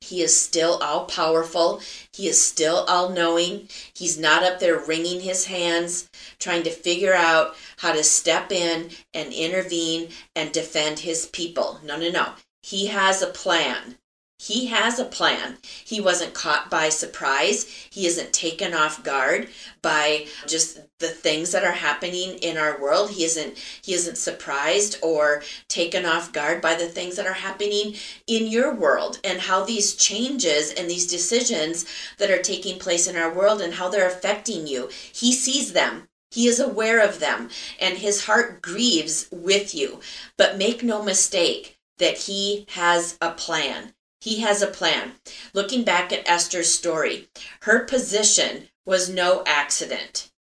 He 0.05 0.21
is 0.21 0.39
still 0.39 0.77
all 0.83 1.05
powerful. 1.05 1.81
He 2.13 2.27
is 2.27 2.39
still 2.39 2.85
all 2.87 3.09
knowing. 3.09 3.69
He's 3.91 4.19
not 4.19 4.43
up 4.43 4.59
there 4.59 4.77
wringing 4.77 5.21
his 5.21 5.45
hands, 5.45 6.07
trying 6.37 6.61
to 6.63 6.69
figure 6.69 7.15
out 7.15 7.55
how 7.77 7.91
to 7.91 8.03
step 8.03 8.51
in 8.51 8.91
and 9.15 9.33
intervene 9.33 10.09
and 10.35 10.51
defend 10.51 10.99
his 10.99 11.25
people. 11.25 11.79
No, 11.83 11.97
no, 11.97 12.11
no. 12.11 12.33
He 12.61 12.85
has 12.87 13.23
a 13.23 13.27
plan. 13.27 13.97
He 14.45 14.67
has 14.67 14.99
a 14.99 15.05
plan. 15.05 15.57
He 15.63 15.99
wasn't 15.99 16.35
caught 16.35 16.69
by 16.69 16.89
surprise. 16.89 17.65
He 17.89 18.05
isn't 18.05 18.31
taken 18.31 18.75
off 18.75 19.01
guard 19.01 19.49
by 19.81 20.27
just 20.45 20.81
the 20.99 21.07
things 21.07 21.51
that 21.51 21.63
are 21.63 21.71
happening 21.71 22.37
in 22.43 22.55
our 22.55 22.79
world. 22.79 23.09
He 23.09 23.23
isn't 23.23 23.57
he 23.81 23.95
isn't 23.95 24.19
surprised 24.19 24.99
or 25.01 25.41
taken 25.67 26.05
off 26.05 26.31
guard 26.31 26.61
by 26.61 26.75
the 26.75 26.87
things 26.87 27.15
that 27.15 27.25
are 27.25 27.33
happening 27.33 27.95
in 28.27 28.45
your 28.45 28.71
world 28.71 29.19
and 29.23 29.39
how 29.39 29.65
these 29.65 29.95
changes 29.95 30.71
and 30.71 30.87
these 30.87 31.07
decisions 31.07 31.87
that 32.19 32.29
are 32.29 32.43
taking 32.43 32.77
place 32.77 33.07
in 33.07 33.15
our 33.15 33.33
world 33.33 33.61
and 33.61 33.73
how 33.73 33.89
they're 33.89 34.07
affecting 34.07 34.67
you. 34.67 34.89
He 35.11 35.33
sees 35.33 35.73
them. 35.73 36.07
He 36.29 36.47
is 36.47 36.59
aware 36.59 36.99
of 37.03 37.19
them 37.19 37.49
and 37.79 37.97
his 37.97 38.25
heart 38.25 38.61
grieves 38.61 39.27
with 39.31 39.73
you. 39.73 40.01
But 40.37 40.59
make 40.59 40.83
no 40.83 41.01
mistake 41.01 41.79
that 41.97 42.19
he 42.19 42.67
has 42.69 43.17
a 43.19 43.31
plan. 43.31 43.95
He 44.25 44.39
has 44.39 44.63
a 44.63 44.67
plan. 44.67 45.11
Looking 45.53 45.83
back 45.83 46.11
at 46.11 46.27
Esther's 46.27 46.73
story, 46.73 47.29
her 47.61 47.85
position 47.85 48.69
was 48.83 49.07
no 49.07 49.43
accident. 49.45 50.31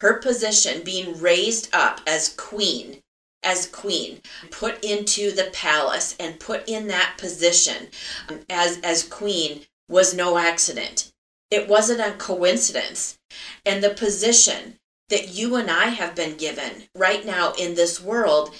Her 0.00 0.14
position, 0.14 0.82
being 0.82 1.20
raised 1.20 1.68
up 1.70 2.00
as 2.06 2.30
queen, 2.30 3.02
as 3.42 3.66
queen, 3.66 4.22
put 4.50 4.82
into 4.82 5.30
the 5.30 5.50
palace 5.52 6.16
and 6.18 6.40
put 6.40 6.66
in 6.66 6.88
that 6.88 7.16
position 7.18 7.88
um, 8.30 8.40
as, 8.48 8.80
as 8.80 9.02
queen, 9.02 9.66
was 9.90 10.14
no 10.14 10.38
accident. 10.38 11.12
It 11.50 11.68
wasn't 11.68 12.00
a 12.00 12.12
coincidence. 12.12 13.18
And 13.66 13.84
the 13.84 13.90
position 13.90 14.78
that 15.10 15.28
you 15.28 15.56
and 15.56 15.70
I 15.70 15.88
have 15.88 16.14
been 16.14 16.38
given 16.38 16.84
right 16.94 17.26
now 17.26 17.52
in 17.58 17.74
this 17.74 18.00
world 18.00 18.54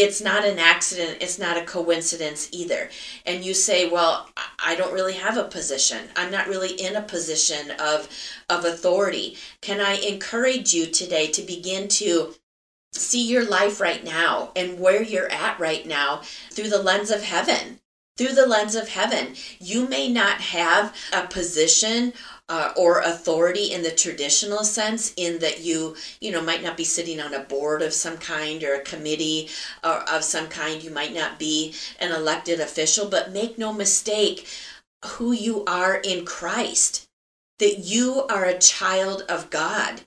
it's 0.00 0.20
not 0.20 0.44
an 0.44 0.58
accident 0.58 1.18
it's 1.20 1.38
not 1.38 1.58
a 1.58 1.64
coincidence 1.64 2.48
either. 2.52 2.88
And 3.26 3.44
you 3.44 3.54
say 3.54 3.88
well 3.88 4.28
i 4.58 4.74
don't 4.74 4.92
really 4.92 5.14
have 5.14 5.36
a 5.36 5.44
position. 5.44 6.08
I'm 6.16 6.30
not 6.30 6.48
really 6.48 6.72
in 6.72 6.96
a 6.96 7.02
position 7.02 7.72
of 7.78 8.08
of 8.48 8.64
authority. 8.64 9.36
Can 9.60 9.80
i 9.80 9.94
encourage 9.96 10.72
you 10.72 10.86
today 10.86 11.26
to 11.28 11.42
begin 11.42 11.88
to 11.88 12.34
see 12.92 13.24
your 13.24 13.44
life 13.44 13.80
right 13.80 14.02
now 14.02 14.50
and 14.56 14.80
where 14.80 15.02
you're 15.02 15.30
at 15.30 15.60
right 15.60 15.86
now 15.86 16.22
through 16.50 16.70
the 16.70 16.82
lens 16.82 17.10
of 17.10 17.22
heaven? 17.22 17.80
Through 18.16 18.34
the 18.34 18.46
lens 18.46 18.74
of 18.74 18.88
heaven. 18.88 19.34
You 19.58 19.88
may 19.88 20.10
not 20.10 20.40
have 20.40 20.94
a 21.12 21.26
position 21.26 22.12
uh, 22.50 22.72
or 22.76 23.00
authority 23.00 23.72
in 23.72 23.82
the 23.82 23.92
traditional 23.92 24.64
sense 24.64 25.14
in 25.16 25.38
that 25.38 25.60
you 25.60 25.96
you 26.20 26.32
know 26.32 26.42
might 26.42 26.62
not 26.62 26.76
be 26.76 26.84
sitting 26.84 27.20
on 27.20 27.32
a 27.32 27.44
board 27.44 27.80
of 27.80 27.94
some 27.94 28.18
kind 28.18 28.64
or 28.64 28.74
a 28.74 28.82
committee 28.82 29.48
or 29.84 30.00
of 30.10 30.24
some 30.24 30.48
kind. 30.48 30.82
You 30.82 30.90
might 30.90 31.14
not 31.14 31.38
be 31.38 31.74
an 32.00 32.12
elected 32.12 32.60
official 32.60 33.08
but 33.08 33.32
make 33.32 33.56
no 33.56 33.72
mistake 33.72 34.48
who 35.04 35.32
you 35.32 35.64
are 35.64 35.96
in 35.96 36.24
Christ 36.24 37.08
that 37.60 37.78
you 37.78 38.26
are 38.28 38.44
a 38.44 38.58
child 38.58 39.22
of 39.28 39.48
God 39.50 40.02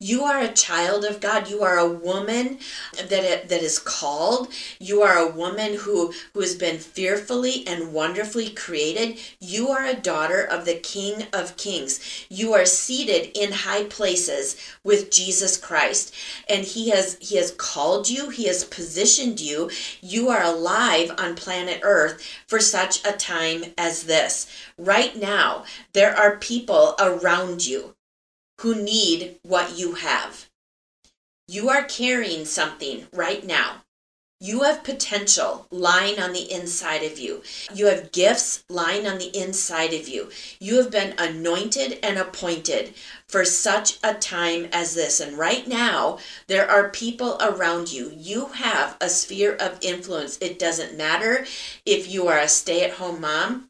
you 0.00 0.22
are 0.22 0.38
a 0.38 0.52
child 0.52 1.04
of 1.04 1.18
God. 1.20 1.50
You 1.50 1.64
are 1.64 1.76
a 1.76 1.88
woman 1.88 2.60
that 2.94 3.48
that 3.48 3.62
is 3.62 3.80
called. 3.80 4.46
You 4.78 5.02
are 5.02 5.18
a 5.18 5.28
woman 5.28 5.74
who 5.74 6.14
who 6.34 6.40
has 6.40 6.54
been 6.54 6.78
fearfully 6.78 7.66
and 7.66 7.92
wonderfully 7.92 8.50
created. 8.50 9.18
You 9.40 9.70
are 9.70 9.84
a 9.84 9.96
daughter 9.96 10.40
of 10.40 10.66
the 10.66 10.76
King 10.76 11.26
of 11.32 11.56
Kings. 11.56 11.98
You 12.28 12.54
are 12.54 12.64
seated 12.64 13.36
in 13.36 13.50
high 13.50 13.84
places 13.84 14.56
with 14.84 15.10
Jesus 15.10 15.56
Christ. 15.56 16.14
And 16.48 16.64
he 16.64 16.90
has 16.90 17.18
he 17.20 17.36
has 17.36 17.50
called 17.50 18.08
you, 18.08 18.30
he 18.30 18.46
has 18.46 18.62
positioned 18.62 19.40
you. 19.40 19.68
You 20.00 20.28
are 20.28 20.44
alive 20.44 21.10
on 21.18 21.34
planet 21.34 21.80
Earth 21.82 22.22
for 22.46 22.60
such 22.60 23.04
a 23.04 23.10
time 23.10 23.64
as 23.76 24.04
this. 24.04 24.46
Right 24.78 25.16
now, 25.16 25.64
there 25.92 26.16
are 26.16 26.36
people 26.36 26.94
around 27.00 27.66
you 27.66 27.96
who 28.60 28.74
need 28.74 29.38
what 29.42 29.78
you 29.78 29.94
have. 29.94 30.48
You 31.46 31.68
are 31.70 31.84
carrying 31.84 32.44
something 32.44 33.06
right 33.12 33.44
now. 33.44 33.82
You 34.40 34.62
have 34.62 34.84
potential 34.84 35.66
lying 35.72 36.20
on 36.20 36.32
the 36.32 36.52
inside 36.52 37.02
of 37.02 37.18
you. 37.18 37.42
You 37.74 37.86
have 37.86 38.12
gifts 38.12 38.62
lying 38.68 39.04
on 39.04 39.18
the 39.18 39.36
inside 39.36 39.92
of 39.92 40.08
you. 40.08 40.30
You 40.60 40.76
have 40.76 40.92
been 40.92 41.14
anointed 41.18 41.98
and 42.04 42.18
appointed 42.18 42.94
for 43.26 43.44
such 43.44 43.98
a 44.04 44.14
time 44.14 44.68
as 44.72 44.94
this. 44.94 45.18
And 45.18 45.36
right 45.36 45.66
now, 45.66 46.18
there 46.46 46.70
are 46.70 46.88
people 46.90 47.36
around 47.40 47.90
you. 47.90 48.12
You 48.16 48.46
have 48.46 48.96
a 49.00 49.08
sphere 49.08 49.56
of 49.56 49.78
influence. 49.80 50.38
It 50.40 50.60
doesn't 50.60 50.96
matter 50.96 51.44
if 51.84 52.08
you 52.08 52.28
are 52.28 52.38
a 52.38 52.46
stay 52.46 52.84
at 52.84 52.92
home 52.92 53.20
mom 53.20 53.67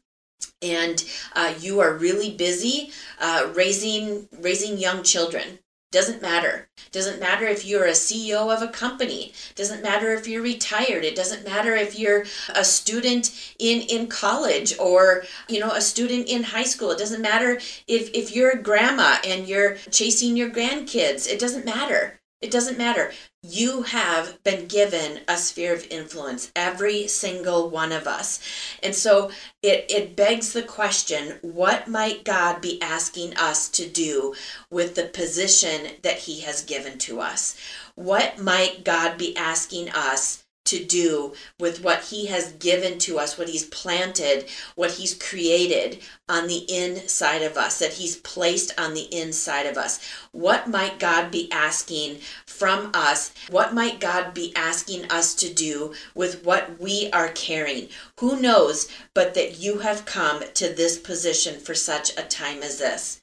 and 0.61 1.05
uh, 1.35 1.53
you 1.59 1.79
are 1.79 1.93
really 1.93 2.31
busy 2.31 2.91
uh, 3.19 3.49
raising 3.53 4.27
raising 4.41 4.77
young 4.77 5.03
children 5.03 5.59
doesn't 5.91 6.21
matter. 6.21 6.69
Doesn't 6.91 7.19
matter 7.19 7.45
if 7.45 7.65
you're 7.65 7.85
a 7.85 7.91
CEO 7.91 8.55
of 8.55 8.61
a 8.61 8.67
company. 8.67 9.33
Doesn't 9.55 9.81
matter 9.81 10.13
if 10.13 10.27
you're 10.27 10.43
retired. 10.43 11.03
It 11.03 11.15
doesn't 11.15 11.43
matter 11.43 11.75
if 11.75 11.97
you're 11.97 12.25
a 12.53 12.63
student 12.63 13.31
in, 13.57 13.81
in 13.81 14.05
college 14.05 14.77
or, 14.77 15.23
you 15.47 15.59
know, 15.59 15.71
a 15.71 15.81
student 15.81 16.27
in 16.27 16.43
high 16.43 16.63
school. 16.63 16.91
It 16.91 16.99
doesn't 16.99 17.23
matter 17.23 17.59
if, 17.87 18.13
if 18.13 18.35
you're 18.35 18.51
a 18.51 18.61
grandma 18.61 19.17
and 19.25 19.47
you're 19.47 19.75
chasing 19.89 20.37
your 20.37 20.51
grandkids. 20.51 21.27
It 21.27 21.39
doesn't 21.39 21.65
matter. 21.65 22.18
It 22.41 22.51
doesn't 22.51 22.77
matter. 22.77 23.11
You 23.43 23.81
have 23.81 24.41
been 24.43 24.67
given 24.67 25.21
a 25.27 25.35
sphere 25.35 25.73
of 25.73 25.85
influence, 25.89 26.51
every 26.55 27.07
single 27.07 27.69
one 27.69 27.91
of 27.91 28.07
us. 28.07 28.39
And 28.81 28.95
so 28.95 29.31
it, 29.61 29.85
it 29.89 30.15
begs 30.15 30.53
the 30.53 30.63
question 30.63 31.39
what 31.41 31.89
might 31.89 32.23
God 32.23 32.61
be 32.61 32.81
asking 32.81 33.35
us 33.35 33.67
to 33.69 33.89
do 33.89 34.35
with 34.71 34.95
the 34.95 35.05
position 35.05 35.91
that 36.01 36.19
He 36.19 36.39
has 36.41 36.63
given 36.63 36.97
to 36.99 37.19
us? 37.19 37.57
What 37.95 38.39
might 38.39 38.85
God 38.85 39.17
be 39.17 39.35
asking 39.35 39.89
us 39.89 40.45
to 40.69 40.83
do 40.83 41.33
with 41.59 41.83
what 41.83 42.05
He 42.05 42.27
has 42.27 42.53
given 42.53 42.97
to 42.99 43.19
us, 43.19 43.37
what 43.37 43.49
He's 43.49 43.65
planted, 43.65 44.47
what 44.75 44.91
He's 44.91 45.13
created 45.13 45.99
on 46.27 46.47
the 46.47 46.65
inside 46.71 47.41
of 47.41 47.57
us, 47.57 47.79
that 47.79 47.93
He's 47.93 48.17
placed 48.17 48.79
on 48.79 48.93
the 48.93 49.13
inside 49.15 49.65
of 49.65 49.77
us. 49.77 49.99
What 50.31 50.69
might 50.69 50.99
God 50.99 51.31
be 51.31 51.51
asking 51.51 52.19
from 52.45 52.91
us? 52.93 53.33
What 53.49 53.73
might 53.73 53.99
God 53.99 54.33
be 54.33 54.53
asking 54.55 55.09
us 55.11 55.33
to 55.35 55.53
do 55.53 55.93
with 56.15 56.43
what 56.43 56.79
we 56.79 57.09
are 57.11 57.29
carrying? 57.29 57.89
Who 58.19 58.39
knows 58.39 58.87
but 59.13 59.33
that 59.33 59.59
you 59.59 59.79
have 59.79 60.05
come 60.05 60.43
to 60.53 60.73
this 60.73 60.97
position 60.97 61.59
for 61.59 61.73
such 61.73 62.11
a 62.17 62.23
time 62.23 62.61
as 62.61 62.79
this? 62.79 63.21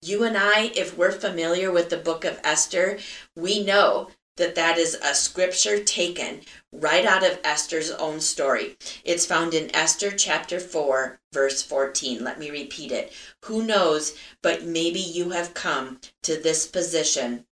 You 0.00 0.22
and 0.22 0.36
I, 0.38 0.70
if 0.76 0.96
we're 0.96 1.10
familiar 1.10 1.72
with 1.72 1.90
the 1.90 1.96
book 1.96 2.24
of 2.24 2.40
Esther, 2.44 2.98
we 3.34 3.64
know 3.64 4.10
that 4.38 4.54
that 4.54 4.78
is 4.78 4.94
a 4.94 5.14
scripture 5.14 5.82
taken 5.82 6.40
right 6.72 7.04
out 7.04 7.24
of 7.24 7.38
Esther's 7.44 7.90
own 7.90 8.20
story. 8.20 8.76
It's 9.04 9.26
found 9.26 9.52
in 9.52 9.74
Esther 9.74 10.10
chapter 10.10 10.58
4, 10.58 11.20
verse 11.32 11.62
14. 11.62 12.24
Let 12.24 12.38
me 12.38 12.50
repeat 12.50 12.90
it. 12.90 13.12
Who 13.44 13.62
knows, 13.62 14.16
but 14.42 14.64
maybe 14.64 15.00
you 15.00 15.30
have 15.30 15.54
come 15.54 16.00
to 16.22 16.40
this 16.40 16.66
position 16.66 17.44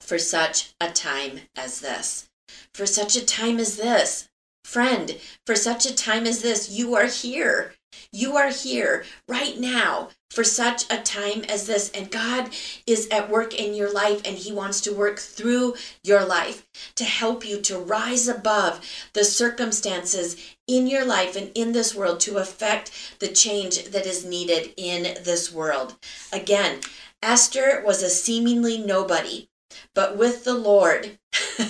for 0.00 0.18
such 0.18 0.74
a 0.80 0.90
time 0.90 1.40
as 1.56 1.80
this. 1.80 2.28
For 2.72 2.86
such 2.86 3.16
a 3.16 3.24
time 3.24 3.58
as 3.58 3.76
this. 3.76 4.28
Friend, 4.64 5.18
for 5.46 5.54
such 5.54 5.86
a 5.86 5.94
time 5.94 6.26
as 6.26 6.42
this, 6.42 6.70
you 6.70 6.94
are 6.96 7.06
here. 7.06 7.74
You 8.12 8.36
are 8.36 8.50
here 8.50 9.04
right 9.28 9.58
now 9.58 10.10
for 10.30 10.44
such 10.44 10.84
a 10.90 11.02
time 11.02 11.44
as 11.48 11.66
this, 11.66 11.90
and 11.90 12.10
God 12.10 12.50
is 12.86 13.08
at 13.10 13.30
work 13.30 13.54
in 13.54 13.74
your 13.74 13.92
life, 13.92 14.20
and 14.24 14.36
He 14.36 14.52
wants 14.52 14.80
to 14.82 14.94
work 14.94 15.18
through 15.18 15.74
your 16.02 16.24
life 16.24 16.66
to 16.96 17.04
help 17.04 17.46
you 17.46 17.60
to 17.62 17.78
rise 17.78 18.28
above 18.28 18.80
the 19.12 19.24
circumstances 19.24 20.36
in 20.66 20.86
your 20.86 21.04
life 21.04 21.36
and 21.36 21.50
in 21.54 21.72
this 21.72 21.94
world 21.94 22.20
to 22.20 22.38
affect 22.38 22.90
the 23.20 23.28
change 23.28 23.84
that 23.90 24.06
is 24.06 24.24
needed 24.24 24.74
in 24.76 25.22
this 25.24 25.52
world. 25.52 25.96
Again, 26.32 26.80
Esther 27.22 27.82
was 27.84 28.02
a 28.02 28.10
seemingly 28.10 28.78
nobody, 28.78 29.48
but 29.94 30.16
with 30.16 30.44
the 30.44 30.54
Lord, 30.54 31.18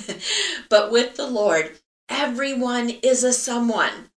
but 0.68 0.90
with 0.90 1.16
the 1.16 1.26
Lord, 1.26 1.78
everyone 2.08 2.90
is 2.90 3.22
a 3.22 3.32
someone. 3.32 4.10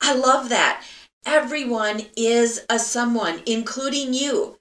I 0.00 0.14
love 0.14 0.50
that. 0.50 0.84
Everyone 1.26 2.06
is 2.16 2.64
a 2.68 2.78
someone, 2.78 3.42
including 3.46 4.14
you. 4.14 4.58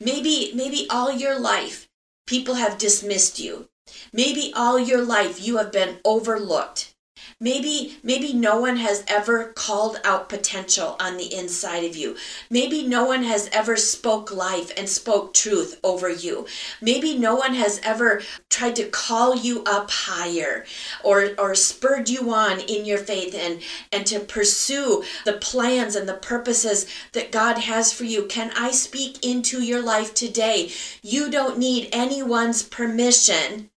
Maybe, 0.00 0.52
maybe 0.54 0.86
all 0.90 1.12
your 1.12 1.38
life 1.38 1.88
people 2.26 2.54
have 2.54 2.78
dismissed 2.78 3.38
you. 3.38 3.68
Maybe 4.12 4.52
all 4.54 4.78
your 4.78 5.02
life 5.02 5.40
you 5.40 5.58
have 5.58 5.70
been 5.70 5.98
overlooked. 6.04 6.95
Maybe 7.38 7.98
maybe 8.02 8.32
no 8.32 8.58
one 8.58 8.78
has 8.78 9.04
ever 9.06 9.48
called 9.48 9.98
out 10.04 10.30
potential 10.30 10.96
on 10.98 11.18
the 11.18 11.34
inside 11.34 11.84
of 11.84 11.94
you. 11.94 12.16
Maybe 12.48 12.82
no 12.82 13.04
one 13.04 13.24
has 13.24 13.50
ever 13.52 13.76
spoke 13.76 14.32
life 14.32 14.72
and 14.74 14.88
spoke 14.88 15.34
truth 15.34 15.78
over 15.84 16.08
you. 16.08 16.46
Maybe 16.80 17.18
no 17.18 17.34
one 17.34 17.52
has 17.52 17.78
ever 17.84 18.22
tried 18.48 18.74
to 18.76 18.88
call 18.88 19.36
you 19.36 19.62
up 19.64 19.90
higher 19.90 20.64
or 21.04 21.32
or 21.38 21.54
spurred 21.54 22.08
you 22.08 22.32
on 22.32 22.60
in 22.60 22.86
your 22.86 22.96
faith 22.96 23.34
and 23.34 23.60
and 23.92 24.06
to 24.06 24.20
pursue 24.20 25.04
the 25.26 25.34
plans 25.34 25.94
and 25.94 26.08
the 26.08 26.14
purposes 26.14 26.86
that 27.12 27.32
God 27.32 27.58
has 27.58 27.92
for 27.92 28.04
you. 28.04 28.24
Can 28.24 28.50
I 28.56 28.70
speak 28.70 29.22
into 29.22 29.62
your 29.62 29.82
life 29.82 30.14
today? 30.14 30.70
You 31.02 31.30
don't 31.30 31.58
need 31.58 31.90
anyone's 31.92 32.62
permission 32.62 33.68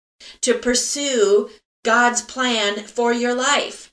to 0.43 0.55
pursue 0.55 1.51
God's 1.85 2.23
plan 2.23 2.85
for 2.85 3.13
your 3.13 3.35
life. 3.35 3.93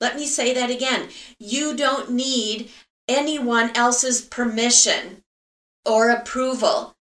Let 0.00 0.16
me 0.16 0.26
say 0.26 0.52
that 0.54 0.70
again. 0.70 1.08
You 1.38 1.76
don't 1.76 2.10
need 2.10 2.70
anyone 3.08 3.70
else's 3.76 4.20
permission 4.20 5.22
or 5.84 6.10
approval 6.10 6.94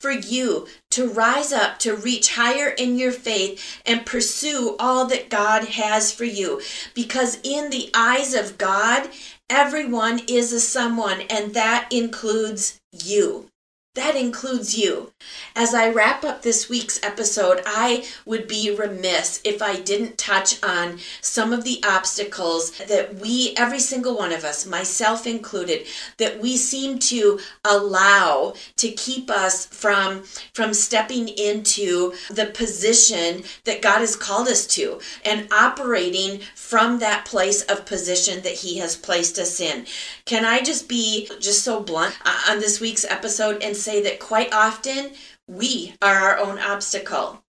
for 0.00 0.10
you 0.10 0.66
to 0.90 1.08
rise 1.08 1.52
up, 1.52 1.78
to 1.78 1.94
reach 1.94 2.34
higher 2.34 2.68
in 2.68 2.98
your 2.98 3.12
faith, 3.12 3.80
and 3.84 4.06
pursue 4.06 4.74
all 4.78 5.04
that 5.06 5.28
God 5.28 5.64
has 5.64 6.10
for 6.10 6.24
you. 6.24 6.62
Because 6.94 7.38
in 7.44 7.68
the 7.68 7.90
eyes 7.94 8.34
of 8.34 8.56
God, 8.56 9.10
everyone 9.50 10.22
is 10.26 10.54
a 10.54 10.60
someone, 10.60 11.20
and 11.28 11.52
that 11.52 11.86
includes 11.90 12.80
you. 12.92 13.49
That 13.96 14.14
includes 14.14 14.78
you. 14.78 15.12
As 15.56 15.74
I 15.74 15.88
wrap 15.90 16.22
up 16.22 16.42
this 16.42 16.68
week's 16.68 17.02
episode, 17.02 17.60
I 17.66 18.06
would 18.24 18.46
be 18.46 18.72
remiss 18.72 19.40
if 19.42 19.60
I 19.60 19.80
didn't 19.80 20.16
touch 20.16 20.62
on 20.62 21.00
some 21.20 21.52
of 21.52 21.64
the 21.64 21.82
obstacles 21.84 22.70
that 22.78 23.16
we, 23.16 23.52
every 23.56 23.80
single 23.80 24.16
one 24.16 24.30
of 24.30 24.44
us, 24.44 24.64
myself 24.64 25.26
included, 25.26 25.88
that 26.18 26.40
we 26.40 26.56
seem 26.56 27.00
to 27.00 27.40
allow 27.64 28.54
to 28.76 28.92
keep 28.92 29.28
us 29.28 29.66
from, 29.66 30.22
from 30.54 30.72
stepping 30.72 31.26
into 31.26 32.12
the 32.30 32.46
position 32.46 33.42
that 33.64 33.82
God 33.82 33.98
has 33.98 34.14
called 34.14 34.46
us 34.46 34.68
to 34.68 35.00
and 35.24 35.52
operating 35.52 36.42
from 36.54 37.00
that 37.00 37.24
place 37.24 37.62
of 37.62 37.86
position 37.86 38.42
that 38.42 38.52
He 38.52 38.78
has 38.78 38.94
placed 38.94 39.36
us 39.36 39.58
in. 39.58 39.84
Can 40.26 40.44
I 40.44 40.60
just 40.62 40.88
be 40.88 41.28
just 41.40 41.64
so 41.64 41.80
blunt 41.80 42.16
uh, 42.24 42.40
on 42.50 42.60
this 42.60 42.80
week's 42.80 43.04
episode 43.04 43.60
and 43.64 43.79
say 43.80 44.02
that 44.02 44.20
quite 44.20 44.52
often 44.52 45.12
we 45.48 45.94
are 46.00 46.14
our 46.14 46.38
own 46.38 46.58
obstacle. 46.58 47.42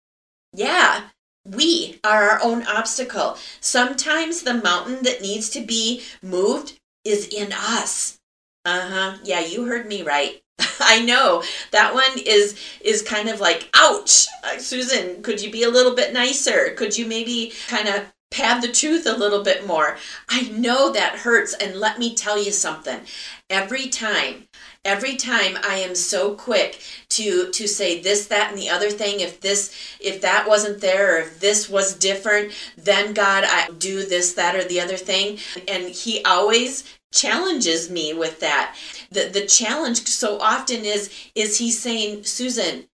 Yeah, 0.53 1.09
we 1.45 1.99
are 2.03 2.29
our 2.29 2.43
own 2.43 2.63
obstacle. 2.67 3.37
Sometimes 3.59 4.43
the 4.43 4.53
mountain 4.53 5.03
that 5.03 5.21
needs 5.21 5.49
to 5.51 5.61
be 5.61 6.03
moved 6.21 6.79
is 7.03 7.27
in 7.27 7.51
us. 7.51 8.19
Uh-huh. 8.65 9.17
Yeah, 9.23 9.39
you 9.39 9.65
heard 9.65 9.87
me 9.87 10.03
right. 10.03 10.41
I 10.79 11.01
know 11.01 11.43
that 11.71 11.93
one 11.93 12.19
is 12.25 12.59
is 12.81 13.01
kind 13.01 13.29
of 13.29 13.39
like 13.39 13.69
ouch. 13.75 14.27
Uh, 14.43 14.57
Susan, 14.57 15.23
could 15.23 15.41
you 15.41 15.51
be 15.51 15.63
a 15.63 15.69
little 15.69 15.95
bit 15.95 16.13
nicer? 16.13 16.73
Could 16.75 16.97
you 16.97 17.07
maybe 17.07 17.53
kind 17.67 17.87
of 17.87 18.11
pad 18.29 18.61
the 18.61 18.71
truth 18.71 19.07
a 19.07 19.17
little 19.17 19.43
bit 19.43 19.65
more? 19.65 19.97
I 20.29 20.49
know 20.49 20.91
that 20.91 21.19
hurts 21.19 21.53
and 21.55 21.79
let 21.79 21.97
me 21.97 22.13
tell 22.13 22.41
you 22.41 22.51
something. 22.51 23.01
Every 23.49 23.87
time 23.87 24.47
every 24.83 25.15
time 25.15 25.57
i 25.63 25.75
am 25.75 25.93
so 25.93 26.33
quick 26.33 26.81
to 27.09 27.49
to 27.51 27.67
say 27.67 28.01
this 28.01 28.27
that 28.27 28.49
and 28.49 28.57
the 28.57 28.69
other 28.69 28.89
thing 28.89 29.19
if 29.19 29.39
this 29.41 29.73
if 29.99 30.21
that 30.21 30.47
wasn't 30.47 30.81
there 30.81 31.15
or 31.15 31.19
if 31.19 31.39
this 31.39 31.69
was 31.69 31.93
different 31.93 32.51
then 32.77 33.13
god 33.13 33.43
i 33.45 33.69
do 33.77 34.05
this 34.05 34.33
that 34.33 34.55
or 34.55 34.63
the 34.63 34.79
other 34.79 34.97
thing. 34.97 35.37
And 35.67 35.89
he 35.89 36.23
always 36.23 36.83
challenges 37.11 37.89
me 37.89 38.13
with 38.13 38.39
that. 38.39 38.75
The 39.11 39.29
the 39.31 39.45
challenge 39.45 40.07
so 40.07 40.39
often 40.39 40.85
is 40.85 41.11
is 41.35 41.57
he 41.57 41.71
saying 41.71 42.23
susan 42.23 42.87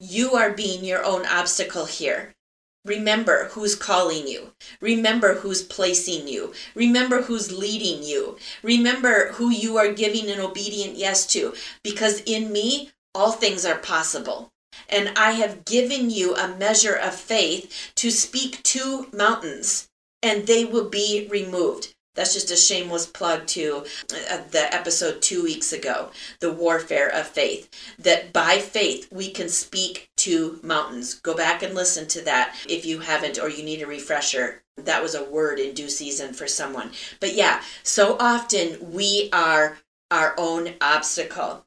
you 0.00 0.34
are 0.34 0.52
being 0.52 0.84
your 0.84 1.04
own 1.04 1.26
obstacle 1.26 1.86
here 1.86 2.34
Remember 2.88 3.48
who's 3.52 3.74
calling 3.76 4.26
you. 4.26 4.52
Remember 4.80 5.34
who's 5.34 5.62
placing 5.62 6.26
you. 6.28 6.52
Remember 6.74 7.22
who's 7.22 7.52
leading 7.52 8.02
you. 8.02 8.36
Remember 8.62 9.32
who 9.34 9.50
you 9.50 9.76
are 9.76 9.92
giving 9.92 10.30
an 10.30 10.40
obedient 10.40 10.96
yes 10.96 11.26
to. 11.28 11.54
Because 11.84 12.22
in 12.26 12.52
me, 12.52 12.90
all 13.14 13.32
things 13.32 13.64
are 13.66 13.78
possible. 13.78 14.50
And 14.88 15.10
I 15.16 15.32
have 15.32 15.64
given 15.64 16.10
you 16.10 16.34
a 16.36 16.56
measure 16.56 16.94
of 16.94 17.14
faith 17.14 17.92
to 17.96 18.10
speak 18.10 18.62
to 18.64 19.06
mountains. 19.12 19.88
and 20.22 20.46
they 20.46 20.64
will 20.64 20.88
be 20.88 21.28
removed. 21.30 21.94
That's 22.14 22.34
just 22.34 22.50
a 22.50 22.56
shameless 22.56 23.06
plug 23.06 23.46
to 23.48 23.84
uh, 24.30 24.38
the 24.50 24.74
episode 24.74 25.22
two 25.22 25.44
weeks 25.44 25.72
ago, 25.72 26.10
the 26.40 26.52
warfare 26.52 27.08
of 27.08 27.28
faith. 27.28 27.70
That 27.98 28.32
by 28.32 28.58
faith 28.58 29.06
we 29.12 29.30
can 29.30 29.48
speak 29.48 30.10
to 30.28 30.60
mountains. 30.62 31.14
Go 31.14 31.34
back 31.34 31.62
and 31.62 31.74
listen 31.74 32.06
to 32.08 32.20
that 32.22 32.54
if 32.68 32.84
you 32.84 33.00
haven't 33.00 33.38
or 33.38 33.48
you 33.48 33.62
need 33.62 33.80
a 33.80 33.86
refresher. 33.86 34.62
That 34.76 35.02
was 35.02 35.14
a 35.14 35.24
word 35.24 35.58
in 35.58 35.74
due 35.74 35.88
season 35.88 36.34
for 36.34 36.46
someone. 36.46 36.90
But 37.18 37.34
yeah, 37.34 37.62
so 37.82 38.16
often 38.20 38.92
we 38.92 39.30
are 39.32 39.78
our 40.10 40.34
own 40.36 40.74
obstacle. 40.82 41.64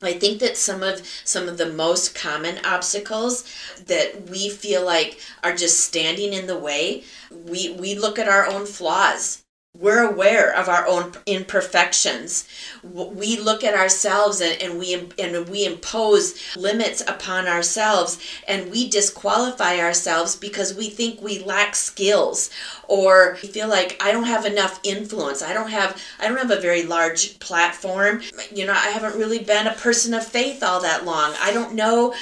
I 0.00 0.12
think 0.12 0.38
that 0.40 0.56
some 0.56 0.82
of 0.82 1.06
some 1.24 1.48
of 1.48 1.58
the 1.58 1.72
most 1.72 2.14
common 2.14 2.64
obstacles 2.64 3.44
that 3.86 4.28
we 4.28 4.50
feel 4.50 4.84
like 4.84 5.20
are 5.42 5.54
just 5.54 5.80
standing 5.80 6.32
in 6.32 6.46
the 6.46 6.58
way, 6.58 7.02
we 7.30 7.72
we 7.72 7.94
look 7.96 8.18
at 8.18 8.28
our 8.28 8.46
own 8.46 8.66
flaws 8.66 9.42
we're 9.80 10.08
aware 10.08 10.54
of 10.54 10.68
our 10.68 10.86
own 10.86 11.12
imperfections. 11.26 12.48
We 12.82 13.38
look 13.38 13.64
at 13.64 13.74
ourselves 13.74 14.40
and, 14.40 14.60
and 14.60 14.78
we 14.78 14.94
and 15.18 15.48
we 15.48 15.64
impose 15.66 16.34
limits 16.56 17.02
upon 17.02 17.46
ourselves 17.46 18.18
and 18.48 18.70
we 18.70 18.88
disqualify 18.88 19.78
ourselves 19.78 20.36
because 20.36 20.74
we 20.74 20.88
think 20.88 21.20
we 21.20 21.40
lack 21.40 21.74
skills 21.74 22.50
or 22.88 23.38
we 23.42 23.48
feel 23.48 23.68
like 23.68 24.00
I 24.00 24.12
don't 24.12 24.24
have 24.24 24.46
enough 24.46 24.80
influence. 24.82 25.42
I 25.42 25.52
don't 25.52 25.70
have 25.70 26.00
I 26.20 26.28
don't 26.28 26.38
have 26.38 26.50
a 26.50 26.60
very 26.60 26.84
large 26.84 27.38
platform. 27.38 28.22
You 28.52 28.66
know 28.66 28.72
I 28.72 28.88
haven't 28.88 29.18
really 29.18 29.40
been 29.40 29.66
a 29.66 29.74
person 29.74 30.14
of 30.14 30.26
faith 30.26 30.62
all 30.62 30.80
that 30.80 31.04
long. 31.04 31.34
I 31.40 31.52
don't 31.52 31.74
know 31.74 32.14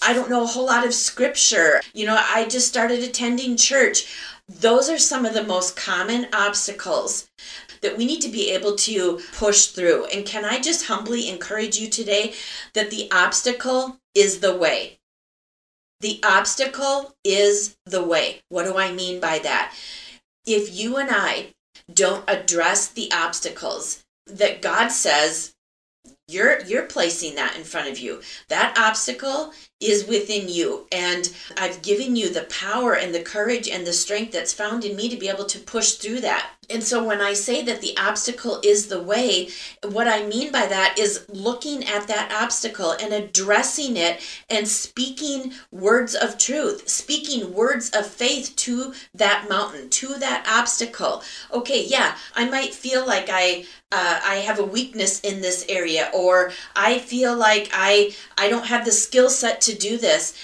I 0.00 0.12
don't 0.12 0.30
know 0.30 0.44
a 0.44 0.46
whole 0.46 0.66
lot 0.66 0.86
of 0.86 0.94
scripture. 0.94 1.80
You 1.94 2.06
know 2.06 2.16
I 2.18 2.46
just 2.46 2.68
started 2.68 3.02
attending 3.02 3.56
church 3.56 4.06
those 4.48 4.88
are 4.88 4.98
some 4.98 5.26
of 5.26 5.34
the 5.34 5.44
most 5.44 5.76
common 5.76 6.26
obstacles 6.32 7.28
that 7.82 7.96
we 7.96 8.06
need 8.06 8.20
to 8.22 8.28
be 8.28 8.50
able 8.50 8.74
to 8.74 9.20
push 9.34 9.66
through. 9.66 10.06
And 10.06 10.26
can 10.26 10.44
I 10.44 10.60
just 10.60 10.86
humbly 10.86 11.28
encourage 11.28 11.78
you 11.78 11.88
today 11.88 12.34
that 12.74 12.90
the 12.90 13.10
obstacle 13.12 13.98
is 14.14 14.40
the 14.40 14.56
way? 14.56 14.98
The 16.00 16.20
obstacle 16.24 17.14
is 17.24 17.76
the 17.84 18.02
way. 18.02 18.40
What 18.48 18.64
do 18.64 18.76
I 18.76 18.92
mean 18.92 19.20
by 19.20 19.38
that? 19.40 19.74
If 20.46 20.74
you 20.74 20.96
and 20.96 21.10
I 21.12 21.54
don't 21.92 22.24
address 22.28 22.88
the 22.88 23.10
obstacles 23.12 24.04
that 24.26 24.62
God 24.62 24.88
says 24.88 25.54
you're 26.28 26.60
you're 26.64 26.84
placing 26.84 27.34
that 27.36 27.56
in 27.56 27.64
front 27.64 27.88
of 27.88 27.98
you 27.98 28.20
that 28.48 28.76
obstacle 28.78 29.52
is 29.80 30.06
within 30.06 30.48
you. 30.48 30.86
And 30.92 31.30
i've 31.56 31.82
given 31.82 32.16
you 32.16 32.28
the 32.28 32.42
power 32.44 32.94
and 32.94 33.14
the 33.14 33.22
courage 33.22 33.68
and 33.68 33.86
the 33.86 33.92
strength 33.92 34.32
that's 34.32 34.52
found 34.52 34.84
in 34.84 34.96
me 34.96 35.08
to 35.08 35.16
be 35.16 35.28
able 35.28 35.46
to 35.46 35.58
push 35.58 35.92
through 35.92 36.20
that 36.20 36.50
and 36.70 36.84
so 36.84 37.02
when 37.02 37.22
I 37.22 37.32
say 37.32 37.62
that 37.62 37.80
the 37.80 37.96
obstacle 37.96 38.60
is 38.62 38.88
the 38.88 39.02
way, 39.02 39.48
what 39.82 40.06
I 40.06 40.26
mean 40.26 40.52
by 40.52 40.66
that 40.66 40.98
is 40.98 41.24
looking 41.28 41.84
at 41.84 42.06
that 42.08 42.30
obstacle 42.30 42.92
and 42.92 43.12
addressing 43.12 43.96
it 43.96 44.20
and 44.50 44.68
speaking 44.68 45.52
words 45.70 46.14
of 46.14 46.36
truth, 46.36 46.86
speaking 46.88 47.54
words 47.54 47.88
of 47.90 48.06
faith 48.06 48.54
to 48.56 48.92
that 49.14 49.48
mountain, 49.48 49.88
to 49.90 50.18
that 50.18 50.46
obstacle. 50.46 51.22
Okay, 51.52 51.84
yeah, 51.86 52.16
I 52.34 52.48
might 52.48 52.74
feel 52.74 53.06
like 53.06 53.28
I 53.30 53.64
uh, 53.90 54.20
I 54.22 54.36
have 54.36 54.58
a 54.58 54.64
weakness 54.64 55.20
in 55.20 55.40
this 55.40 55.64
area, 55.70 56.10
or 56.12 56.52
I 56.76 56.98
feel 56.98 57.34
like 57.34 57.70
I 57.72 58.14
I 58.36 58.50
don't 58.50 58.66
have 58.66 58.84
the 58.84 58.92
skill 58.92 59.30
set 59.30 59.62
to 59.62 59.74
do 59.74 59.96
this. 59.96 60.34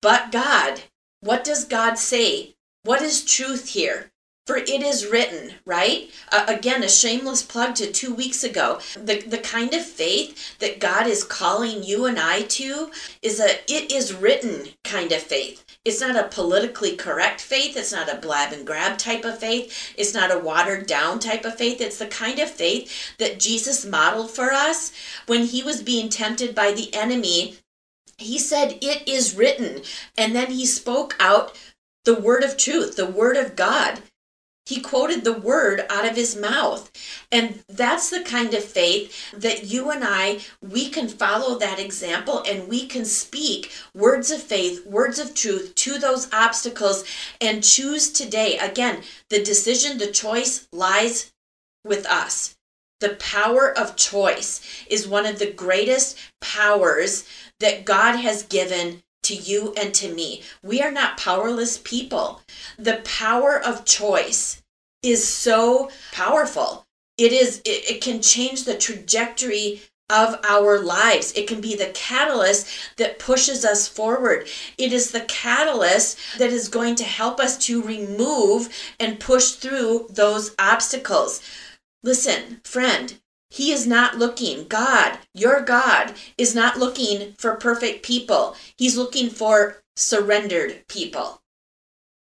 But 0.00 0.30
God, 0.30 0.82
what 1.20 1.42
does 1.42 1.64
God 1.64 1.98
say? 1.98 2.54
What 2.84 3.02
is 3.02 3.24
truth 3.24 3.70
here? 3.70 4.11
For 4.44 4.56
it 4.56 4.68
is 4.68 5.06
written, 5.06 5.54
right? 5.64 6.10
Uh, 6.32 6.44
again, 6.48 6.82
a 6.82 6.88
shameless 6.88 7.42
plug 7.42 7.76
to 7.76 7.92
two 7.92 8.12
weeks 8.12 8.42
ago. 8.42 8.80
The, 8.94 9.20
the 9.20 9.38
kind 9.38 9.72
of 9.72 9.84
faith 9.84 10.58
that 10.58 10.80
God 10.80 11.06
is 11.06 11.22
calling 11.22 11.84
you 11.84 12.06
and 12.06 12.18
I 12.18 12.42
to 12.42 12.90
is 13.22 13.38
a 13.38 13.60
it 13.72 13.92
is 13.92 14.12
written 14.12 14.70
kind 14.82 15.12
of 15.12 15.22
faith. 15.22 15.64
It's 15.84 16.00
not 16.00 16.16
a 16.16 16.28
politically 16.28 16.96
correct 16.96 17.40
faith. 17.40 17.76
It's 17.76 17.92
not 17.92 18.12
a 18.12 18.18
blab 18.18 18.52
and 18.52 18.66
grab 18.66 18.98
type 18.98 19.24
of 19.24 19.38
faith. 19.38 19.94
It's 19.96 20.14
not 20.14 20.34
a 20.34 20.38
watered 20.38 20.86
down 20.86 21.20
type 21.20 21.44
of 21.44 21.56
faith. 21.56 21.80
It's 21.80 21.98
the 21.98 22.06
kind 22.06 22.40
of 22.40 22.50
faith 22.50 23.16
that 23.18 23.38
Jesus 23.38 23.84
modeled 23.84 24.30
for 24.30 24.52
us 24.52 24.92
when 25.26 25.46
he 25.46 25.62
was 25.62 25.82
being 25.82 26.08
tempted 26.08 26.52
by 26.52 26.72
the 26.72 26.92
enemy. 26.94 27.58
He 28.18 28.38
said, 28.38 28.78
It 28.80 29.08
is 29.08 29.36
written. 29.36 29.82
And 30.18 30.34
then 30.34 30.50
he 30.50 30.66
spoke 30.66 31.14
out 31.20 31.56
the 32.04 32.18
word 32.18 32.42
of 32.42 32.56
truth, 32.56 32.96
the 32.96 33.06
word 33.06 33.36
of 33.36 33.54
God. 33.54 34.02
He 34.72 34.80
quoted 34.80 35.22
the 35.22 35.34
word 35.34 35.84
out 35.90 36.08
of 36.08 36.16
his 36.16 36.34
mouth. 36.34 36.90
And 37.30 37.62
that's 37.68 38.08
the 38.08 38.22
kind 38.22 38.54
of 38.54 38.64
faith 38.64 39.30
that 39.32 39.64
you 39.64 39.90
and 39.90 40.02
I, 40.02 40.38
we 40.62 40.88
can 40.88 41.08
follow 41.08 41.58
that 41.58 41.78
example 41.78 42.42
and 42.48 42.68
we 42.68 42.86
can 42.86 43.04
speak 43.04 43.70
words 43.94 44.30
of 44.30 44.42
faith, 44.42 44.86
words 44.86 45.18
of 45.18 45.34
truth 45.34 45.74
to 45.74 45.98
those 45.98 46.32
obstacles 46.32 47.04
and 47.38 47.62
choose 47.62 48.10
today. 48.10 48.56
Again, 48.56 49.02
the 49.28 49.42
decision, 49.42 49.98
the 49.98 50.10
choice 50.10 50.66
lies 50.72 51.34
with 51.84 52.06
us. 52.06 52.56
The 53.00 53.16
power 53.16 53.78
of 53.78 53.94
choice 53.94 54.62
is 54.88 55.06
one 55.06 55.26
of 55.26 55.38
the 55.38 55.52
greatest 55.52 56.16
powers 56.40 57.28
that 57.60 57.84
God 57.84 58.16
has 58.16 58.42
given 58.42 59.02
to 59.24 59.34
you 59.34 59.74
and 59.76 59.92
to 59.96 60.14
me. 60.14 60.42
We 60.62 60.80
are 60.80 60.90
not 60.90 61.18
powerless 61.18 61.76
people. 61.76 62.40
The 62.78 63.02
power 63.04 63.60
of 63.62 63.84
choice 63.84 64.61
is 65.02 65.26
so 65.26 65.90
powerful. 66.12 66.86
It 67.18 67.32
is 67.32 67.60
it, 67.64 67.90
it 67.90 68.00
can 68.00 68.22
change 68.22 68.64
the 68.64 68.76
trajectory 68.76 69.82
of 70.10 70.38
our 70.44 70.78
lives. 70.78 71.32
It 71.32 71.48
can 71.48 71.60
be 71.60 71.74
the 71.74 71.90
catalyst 71.94 72.68
that 72.98 73.18
pushes 73.18 73.64
us 73.64 73.88
forward. 73.88 74.46
It 74.76 74.92
is 74.92 75.10
the 75.10 75.22
catalyst 75.22 76.18
that 76.38 76.50
is 76.50 76.68
going 76.68 76.96
to 76.96 77.04
help 77.04 77.40
us 77.40 77.56
to 77.66 77.82
remove 77.82 78.68
and 79.00 79.18
push 79.18 79.52
through 79.52 80.08
those 80.10 80.54
obstacles. 80.58 81.40
Listen, 82.02 82.60
friend, 82.62 83.20
he 83.50 83.72
is 83.72 83.86
not 83.86 84.18
looking, 84.18 84.66
God, 84.66 85.18
your 85.34 85.60
God, 85.60 86.14
is 86.36 86.54
not 86.54 86.78
looking 86.78 87.34
for 87.38 87.56
perfect 87.56 88.02
people. 88.02 88.56
He's 88.76 88.96
looking 88.96 89.30
for 89.30 89.82
surrendered 89.96 90.86
people. 90.88 91.42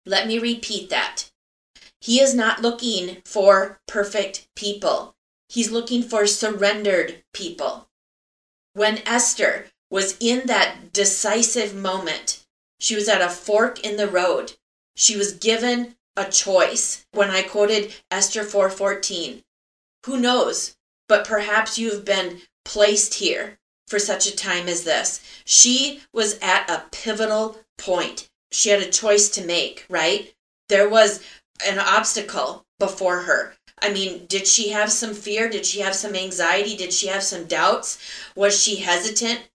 Let 0.06 0.28
me 0.28 0.40
repeat 0.40 0.90
that. 0.90 1.30
He 2.02 2.20
is 2.20 2.34
not 2.34 2.62
looking 2.62 3.22
for 3.26 3.80
perfect 3.88 4.48
people. 4.56 5.16
He's 5.48 5.72
looking 5.72 6.04
for 6.04 6.28
surrendered 6.28 7.24
people. 7.34 7.90
When 8.74 9.02
Esther 9.06 9.68
was 9.90 10.16
in 10.20 10.48
that 10.48 10.94
decisive 10.94 11.76
moment, 11.76 12.46
she 12.80 12.96
was 12.96 13.10
at 13.10 13.22
a 13.22 13.30
fork 13.30 13.80
in 13.80 13.98
the 13.98 14.08
road. 14.08 14.54
She 14.96 15.18
was 15.18 15.34
given 15.34 15.96
a 16.16 16.26
choice. 16.26 17.06
When 17.12 17.30
I 17.30 17.42
quoted 17.42 17.94
Esther 18.12 18.44
4:14, 18.44 19.44
who 20.06 20.20
knows? 20.20 20.76
but 21.10 21.28
perhaps 21.28 21.78
you've 21.78 22.06
been 22.06 22.40
placed 22.64 23.16
here 23.16 23.60
for 23.88 24.00
such 24.00 24.28
a 24.28 24.36
time 24.36 24.70
as 24.70 24.86
this. 24.86 25.20
She 25.44 26.02
was 26.14 26.38
at 26.42 26.70
a 26.70 26.86
pivotal 26.92 27.58
point. 27.78 28.30
She 28.52 28.70
had 28.70 28.82
a 28.82 28.90
choice 28.90 29.28
to 29.30 29.46
make, 29.46 29.86
right? 29.90 30.34
There 30.70 30.88
was 30.88 31.22
an 31.66 31.80
obstacle 31.80 32.66
before 32.80 33.22
her. 33.22 33.54
I 33.82 33.92
mean, 33.92 34.26
did 34.28 34.48
she 34.48 34.70
have 34.70 34.92
some 34.92 35.14
fear? 35.14 35.50
Did 35.50 35.66
she 35.66 35.80
have 35.80 35.96
some 35.96 36.16
anxiety? 36.16 36.76
Did 36.76 36.94
she 36.94 37.08
have 37.08 37.24
some 37.24 37.46
doubts? 37.46 37.98
Was 38.36 38.62
she 38.62 38.78
hesitant? 38.78 39.50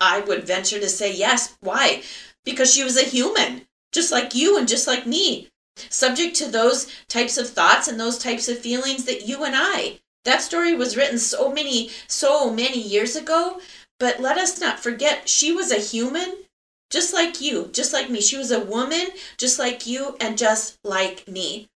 I 0.00 0.20
would 0.20 0.46
venture 0.46 0.78
to 0.78 0.88
say 0.88 1.12
yes. 1.12 1.56
Why? 1.60 2.02
Because 2.44 2.72
she 2.72 2.84
was 2.84 2.96
a 2.96 3.02
human, 3.08 3.66
just 3.92 4.12
like 4.12 4.34
you 4.34 4.58
and 4.58 4.68
just 4.68 4.86
like 4.86 5.06
me, 5.06 5.48
subject 5.88 6.36
to 6.36 6.48
those 6.48 6.86
types 7.08 7.38
of 7.38 7.48
thoughts 7.48 7.88
and 7.88 7.98
those 7.98 8.18
types 8.18 8.48
of 8.48 8.58
feelings 8.58 9.04
that 9.04 9.26
you 9.26 9.44
and 9.44 9.54
I 9.56 10.00
that 10.24 10.42
story 10.42 10.74
was 10.74 10.96
written 10.96 11.18
so 11.18 11.52
many, 11.52 11.90
so 12.06 12.52
many 12.52 12.80
years 12.80 13.16
ago, 13.16 13.60
but 13.98 14.20
let 14.20 14.38
us 14.38 14.60
not 14.60 14.80
forget 14.80 15.28
she 15.28 15.52
was 15.52 15.70
a 15.70 15.78
human 15.78 16.44
just 16.92 17.14
like 17.14 17.40
you, 17.40 17.70
just 17.72 17.92
like 17.92 18.10
me. 18.10 18.20
She 18.20 18.36
was 18.36 18.50
a 18.50 18.60
woman 18.60 19.08
just 19.38 19.58
like 19.58 19.86
you 19.86 20.14
and 20.20 20.36
just 20.36 20.78
like 20.84 21.26
me. 21.26 21.68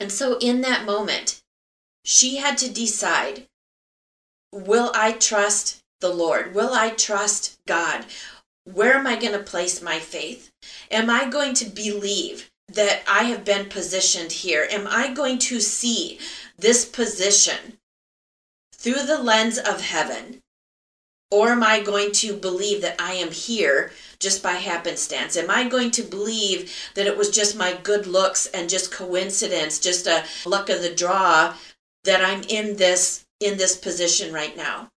And 0.00 0.10
so 0.10 0.38
in 0.38 0.62
that 0.62 0.86
moment, 0.86 1.42
she 2.02 2.38
had 2.38 2.56
to 2.58 2.72
decide 2.72 3.46
will 4.52 4.90
I 4.94 5.12
trust 5.12 5.82
the 6.00 6.12
Lord? 6.12 6.54
Will 6.54 6.72
I 6.72 6.90
trust 6.90 7.58
God? 7.66 8.06
Where 8.64 8.94
am 8.94 9.06
I 9.06 9.16
going 9.16 9.32
to 9.32 9.38
place 9.38 9.82
my 9.82 9.98
faith? 9.98 10.50
Am 10.90 11.10
I 11.10 11.28
going 11.28 11.54
to 11.54 11.64
believe 11.64 12.50
that 12.68 13.02
I 13.08 13.24
have 13.24 13.44
been 13.44 13.68
positioned 13.68 14.32
here? 14.32 14.66
Am 14.70 14.86
I 14.88 15.12
going 15.12 15.38
to 15.38 15.60
see 15.60 16.18
this 16.58 16.84
position 16.84 17.78
through 18.74 19.04
the 19.04 19.22
lens 19.22 19.58
of 19.58 19.80
heaven? 19.80 20.41
Or 21.32 21.48
am 21.48 21.62
I 21.62 21.80
going 21.80 22.12
to 22.12 22.36
believe 22.36 22.82
that 22.82 23.00
I 23.00 23.14
am 23.14 23.30
here 23.30 23.90
just 24.18 24.42
by 24.42 24.52
happenstance? 24.52 25.34
Am 25.34 25.48
I 25.48 25.66
going 25.66 25.90
to 25.92 26.02
believe 26.02 26.70
that 26.94 27.06
it 27.06 27.16
was 27.16 27.30
just 27.30 27.56
my 27.56 27.72
good 27.82 28.06
looks 28.06 28.44
and 28.48 28.68
just 28.68 28.92
coincidence, 28.92 29.78
just 29.78 30.06
a 30.06 30.24
luck 30.44 30.68
of 30.68 30.82
the 30.82 30.94
draw 30.94 31.54
that 32.04 32.22
I'm 32.22 32.42
in 32.42 32.76
this 32.76 33.24
in 33.40 33.56
this 33.56 33.78
position 33.78 34.30
right 34.30 34.54
now? 34.54 34.90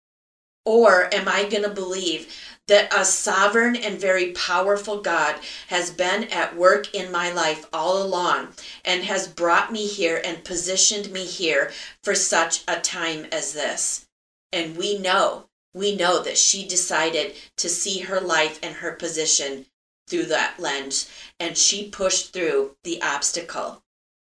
Or 0.66 1.14
am 1.14 1.30
I 1.30 1.48
going 1.48 1.64
to 1.64 1.70
believe 1.70 2.36
that 2.68 2.94
a 2.94 3.06
sovereign 3.06 3.78
and 3.78 3.98
very 3.98 4.34
powerful 4.34 5.00
God 5.00 5.36
has 5.68 5.90
been 5.90 6.26
at 6.26 6.58
work 6.58 6.94
in 6.94 7.14
my 7.14 7.32
life 7.32 7.66
all 7.72 8.04
along 8.04 8.50
and 8.84 9.06
has 9.06 9.26
brought 9.26 9.72
me 9.72 9.88
here 9.88 10.22
and 10.26 10.44
positioned 10.44 11.14
me 11.14 11.24
here 11.24 11.72
for 12.04 12.14
such 12.14 12.66
a 12.68 12.82
time 12.82 13.26
as 13.32 13.54
this. 13.54 14.06
And 14.52 14.76
we 14.76 14.98
know, 14.98 15.46
we 15.76 15.94
know 15.94 16.24
that 16.24 16.38
she 16.38 16.66
decided 16.66 17.36
to 17.58 17.68
see 17.68 18.00
her 18.00 18.22
life 18.22 18.60
and 18.64 18.76
her 18.76 18.94
position 18.94 19.66
through 20.08 20.26
that 20.26 20.58
lens 20.58 21.10
and 21.38 21.58
she 21.58 21.90
pushed 21.90 22.32
through 22.32 22.78
the 22.84 23.02
obstacle. 23.02 23.84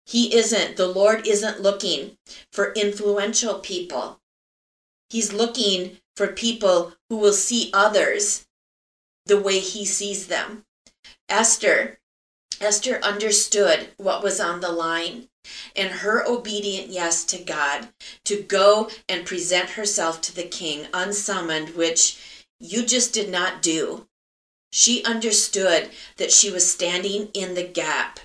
He 0.04 0.34
isn't, 0.34 0.76
the 0.76 0.88
Lord 0.88 1.26
isn't 1.26 1.60
looking 1.60 2.18
for 2.50 2.72
influential 2.72 3.60
people. 3.60 4.20
He's 5.08 5.32
looking 5.32 5.98
for 6.16 6.26
people 6.28 6.94
who 7.08 7.16
will 7.16 7.32
see 7.32 7.70
others 7.72 8.46
the 9.26 9.40
way 9.40 9.60
he 9.60 9.84
sees 9.84 10.26
them. 10.26 10.64
Esther, 11.28 11.98
Esther 12.60 12.98
understood 13.02 13.88
what 13.98 14.22
was 14.22 14.40
on 14.40 14.60
the 14.60 14.72
line 14.72 15.28
and 15.74 15.88
her 15.88 16.26
obedient 16.26 16.88
yes 16.88 17.24
to 17.24 17.38
God 17.38 17.88
to 18.24 18.42
go 18.42 18.90
and 19.08 19.26
present 19.26 19.70
herself 19.70 20.20
to 20.22 20.34
the 20.34 20.44
king 20.44 20.86
unsummoned, 20.92 21.70
which 21.70 22.44
you 22.58 22.84
just 22.84 23.12
did 23.12 23.30
not 23.30 23.62
do. 23.62 24.06
She 24.72 25.04
understood 25.04 25.90
that 26.16 26.32
she 26.32 26.50
was 26.50 26.70
standing 26.70 27.28
in 27.32 27.54
the 27.54 27.66
gap, 27.66 28.20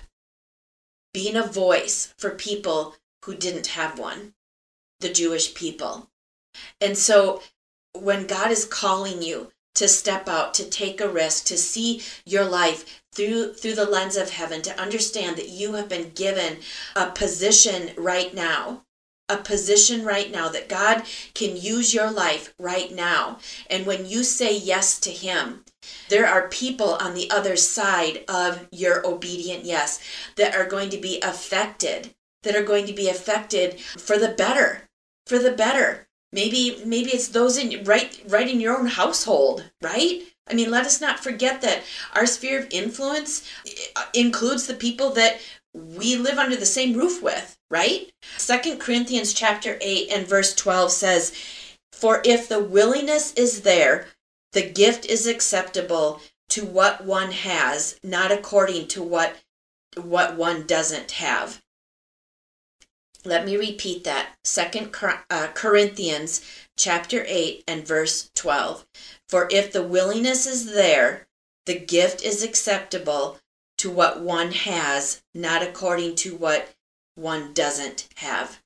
being 1.12 1.36
a 1.36 1.46
voice 1.46 2.12
for 2.16 2.30
people 2.30 2.96
who 3.24 3.34
didn't 3.34 3.68
have 3.68 3.98
one, 3.98 4.34
the 5.00 5.12
Jewish 5.12 5.54
people. 5.54 6.10
And 6.80 6.98
so 6.98 7.42
when 7.94 8.26
God 8.26 8.50
is 8.50 8.64
calling 8.64 9.22
you 9.22 9.52
to 9.74 9.88
step 9.88 10.28
out, 10.28 10.54
to 10.54 10.68
take 10.68 11.00
a 11.00 11.08
risk, 11.08 11.46
to 11.46 11.56
see 11.56 12.02
your 12.24 12.44
life 12.44 13.01
through 13.12 13.54
through 13.54 13.74
the 13.74 13.88
lens 13.88 14.16
of 14.16 14.30
heaven, 14.30 14.62
to 14.62 14.80
understand 14.80 15.36
that 15.36 15.48
you 15.48 15.74
have 15.74 15.88
been 15.88 16.10
given 16.10 16.58
a 16.96 17.10
position 17.10 17.90
right 17.96 18.34
now, 18.34 18.84
a 19.28 19.36
position 19.36 20.04
right 20.04 20.30
now 20.30 20.48
that 20.48 20.68
God 20.68 21.02
can 21.34 21.56
use 21.56 21.94
your 21.94 22.10
life 22.10 22.54
right 22.58 22.92
now. 22.92 23.38
And 23.68 23.86
when 23.86 24.06
you 24.06 24.24
say 24.24 24.56
yes 24.56 24.98
to 25.00 25.10
him, 25.10 25.64
there 26.08 26.26
are 26.26 26.48
people 26.48 26.94
on 26.94 27.14
the 27.14 27.30
other 27.30 27.56
side 27.56 28.24
of 28.28 28.68
your 28.70 29.06
obedient 29.06 29.64
yes 29.64 30.00
that 30.36 30.54
are 30.54 30.66
going 30.66 30.90
to 30.90 30.98
be 30.98 31.20
affected, 31.20 32.14
that 32.42 32.56
are 32.56 32.64
going 32.64 32.86
to 32.86 32.92
be 32.92 33.08
affected 33.08 33.80
for 33.80 34.18
the 34.18 34.28
better, 34.28 34.88
for 35.26 35.38
the 35.38 35.52
better 35.52 36.06
maybe 36.32 36.82
maybe 36.84 37.10
it's 37.10 37.28
those 37.28 37.56
in 37.58 37.84
right 37.84 38.20
right 38.28 38.48
in 38.48 38.60
your 38.60 38.76
own 38.76 38.86
household 38.86 39.70
right 39.82 40.22
i 40.48 40.54
mean 40.54 40.70
let 40.70 40.86
us 40.86 41.00
not 41.00 41.20
forget 41.20 41.60
that 41.62 41.82
our 42.14 42.26
sphere 42.26 42.60
of 42.60 42.68
influence 42.70 43.48
uh, 43.96 44.04
includes 44.14 44.66
the 44.66 44.74
people 44.74 45.10
that 45.10 45.40
we 45.72 46.16
live 46.16 46.38
under 46.38 46.56
the 46.56 46.66
same 46.66 46.96
roof 46.96 47.22
with 47.22 47.58
right? 47.72 48.12
Second 48.36 48.78
corinthians 48.78 49.32
chapter 49.32 49.78
8 49.80 50.10
and 50.12 50.26
verse 50.26 50.54
12 50.54 50.92
says 50.92 51.34
for 51.90 52.20
if 52.24 52.48
the 52.48 52.62
willingness 52.62 53.32
is 53.32 53.62
there 53.62 54.08
the 54.52 54.62
gift 54.62 55.06
is 55.06 55.26
acceptable 55.26 56.20
to 56.50 56.66
what 56.66 57.04
one 57.04 57.32
has 57.32 57.98
not 58.04 58.30
according 58.30 58.86
to 58.88 59.02
what 59.02 59.36
what 59.96 60.36
one 60.36 60.66
doesn't 60.66 61.12
have 61.12 61.62
let 63.24 63.44
me 63.44 63.56
repeat 63.56 64.04
that. 64.04 64.34
Second 64.44 64.94
uh, 65.30 65.48
Corinthians 65.54 66.40
chapter 66.76 67.24
8 67.26 67.64
and 67.68 67.86
verse 67.86 68.30
12. 68.34 68.86
For 69.28 69.48
if 69.50 69.72
the 69.72 69.82
willingness 69.82 70.46
is 70.46 70.72
there, 70.72 71.26
the 71.66 71.78
gift 71.78 72.22
is 72.22 72.42
acceptable 72.42 73.38
to 73.78 73.90
what 73.90 74.20
one 74.20 74.52
has, 74.52 75.22
not 75.34 75.62
according 75.62 76.16
to 76.16 76.36
what 76.36 76.74
one 77.14 77.52
doesn't 77.52 78.08
have. 78.16 78.60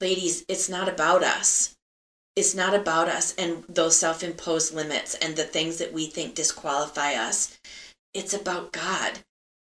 Ladies, 0.00 0.44
it's 0.48 0.68
not 0.68 0.88
about 0.88 1.22
us. 1.22 1.76
It's 2.34 2.54
not 2.54 2.74
about 2.74 3.08
us 3.08 3.34
and 3.36 3.64
those 3.68 3.98
self 3.98 4.22
imposed 4.22 4.74
limits 4.74 5.14
and 5.14 5.36
the 5.36 5.44
things 5.44 5.78
that 5.78 5.92
we 5.92 6.06
think 6.06 6.34
disqualify 6.34 7.14
us. 7.14 7.58
It's 8.12 8.34
about 8.34 8.72
God 8.72 9.20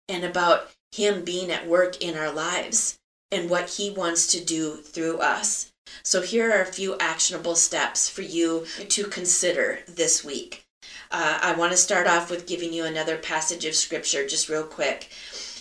and 0.09 0.25
about 0.25 0.71
Him 0.93 1.25
being 1.25 1.51
at 1.51 1.67
work 1.67 2.01
in 2.01 2.17
our 2.17 2.33
lives 2.33 3.00
and 3.33 3.49
what 3.49 3.71
He 3.71 3.91
wants 3.91 4.27
to 4.29 4.45
do 4.45 4.77
through 4.77 5.19
us. 5.19 5.73
So, 6.03 6.23
here 6.23 6.51
are 6.53 6.63
a 6.63 6.73
few 6.73 6.97
actionable 6.99 7.57
steps 7.57 8.09
for 8.09 8.23
you 8.23 8.67
to 8.89 9.05
consider 9.05 9.81
this 9.87 10.25
week. 10.25 10.65
Uh, 11.11 11.39
I 11.43 11.55
want 11.55 11.73
to 11.73 11.77
start 11.77 12.07
off 12.07 12.31
with 12.31 12.47
giving 12.47 12.73
you 12.73 12.85
another 12.85 13.17
passage 13.17 13.65
of 13.65 13.75
scripture, 13.75 14.27
just 14.27 14.49
real 14.49 14.63
quick. 14.63 15.11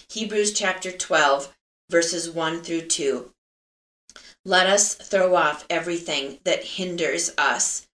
Hebrews 0.10 0.54
chapter 0.54 0.92
12, 0.92 1.56
verses 1.90 2.30
1 2.30 2.62
through 2.62 2.82
2. 2.82 3.32
Let 4.46 4.68
us 4.68 4.96
throw 4.96 5.36
off 5.36 5.66
everything 5.70 6.40
that 6.44 6.64
hinders 6.64 7.32
us, 7.38 7.88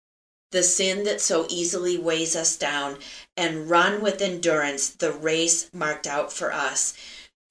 the 0.51 0.63
sin 0.63 1.03
that 1.05 1.21
so 1.21 1.47
easily 1.49 1.97
weighs 1.97 2.35
us 2.35 2.55
down, 2.55 2.99
and 3.35 3.69
run 3.69 4.01
with 4.01 4.21
endurance 4.21 4.89
the 4.89 5.11
race 5.11 5.69
marked 5.73 6.07
out 6.07 6.31
for 6.31 6.53
us 6.53 6.93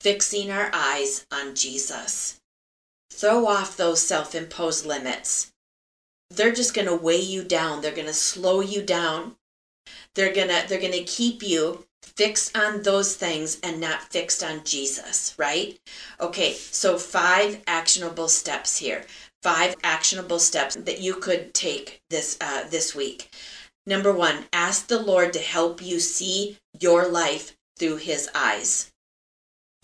fixing 0.05 0.51
our 0.51 0.71
eyes 0.75 1.27
on 1.33 1.55
Jesus. 1.55 2.39
Throw 3.11 3.47
off 3.47 3.75
those 3.75 4.07
self 4.07 4.35
imposed 4.35 4.85
limits. 4.85 5.51
They're 6.29 6.53
just 6.53 6.75
going 6.75 6.89
to 6.89 6.95
weigh 6.95 7.23
you 7.23 7.43
down. 7.43 7.81
They're 7.81 7.91
going 7.91 8.07
to 8.07 8.13
slow 8.13 8.61
you 8.61 8.83
down. 8.83 9.37
They're 10.15 10.35
going 10.35 10.49
to 10.49 10.67
they're 10.69 10.81
going 10.81 10.93
to 10.93 11.05
keep 11.05 11.43
you 11.43 11.87
fixed 12.03 12.55
on 12.55 12.83
those 12.83 13.17
things 13.17 13.59
and 13.63 13.81
not 13.81 14.13
fixed 14.13 14.45
on 14.45 14.63
Jesus, 14.65 15.35
right? 15.39 15.79
Okay, 16.21 16.53
so 16.53 16.99
five 16.99 17.63
actionable 17.67 18.29
steps 18.29 18.77
here. 18.77 19.07
Five 19.43 19.75
actionable 19.83 20.39
steps 20.39 20.75
that 20.75 21.01
you 21.01 21.15
could 21.15 21.55
take 21.55 22.03
this 22.11 22.37
uh, 22.43 22.65
this 22.69 22.95
week. 22.95 23.35
Number 23.87 24.13
one, 24.13 24.45
ask 24.53 24.87
the 24.87 25.01
Lord 25.01 25.33
to 25.33 25.39
help 25.39 25.81
you 25.81 25.99
see 25.99 26.59
your 26.79 27.09
life 27.09 27.57
through 27.79 27.97
His 27.97 28.29
eyes. 28.35 28.91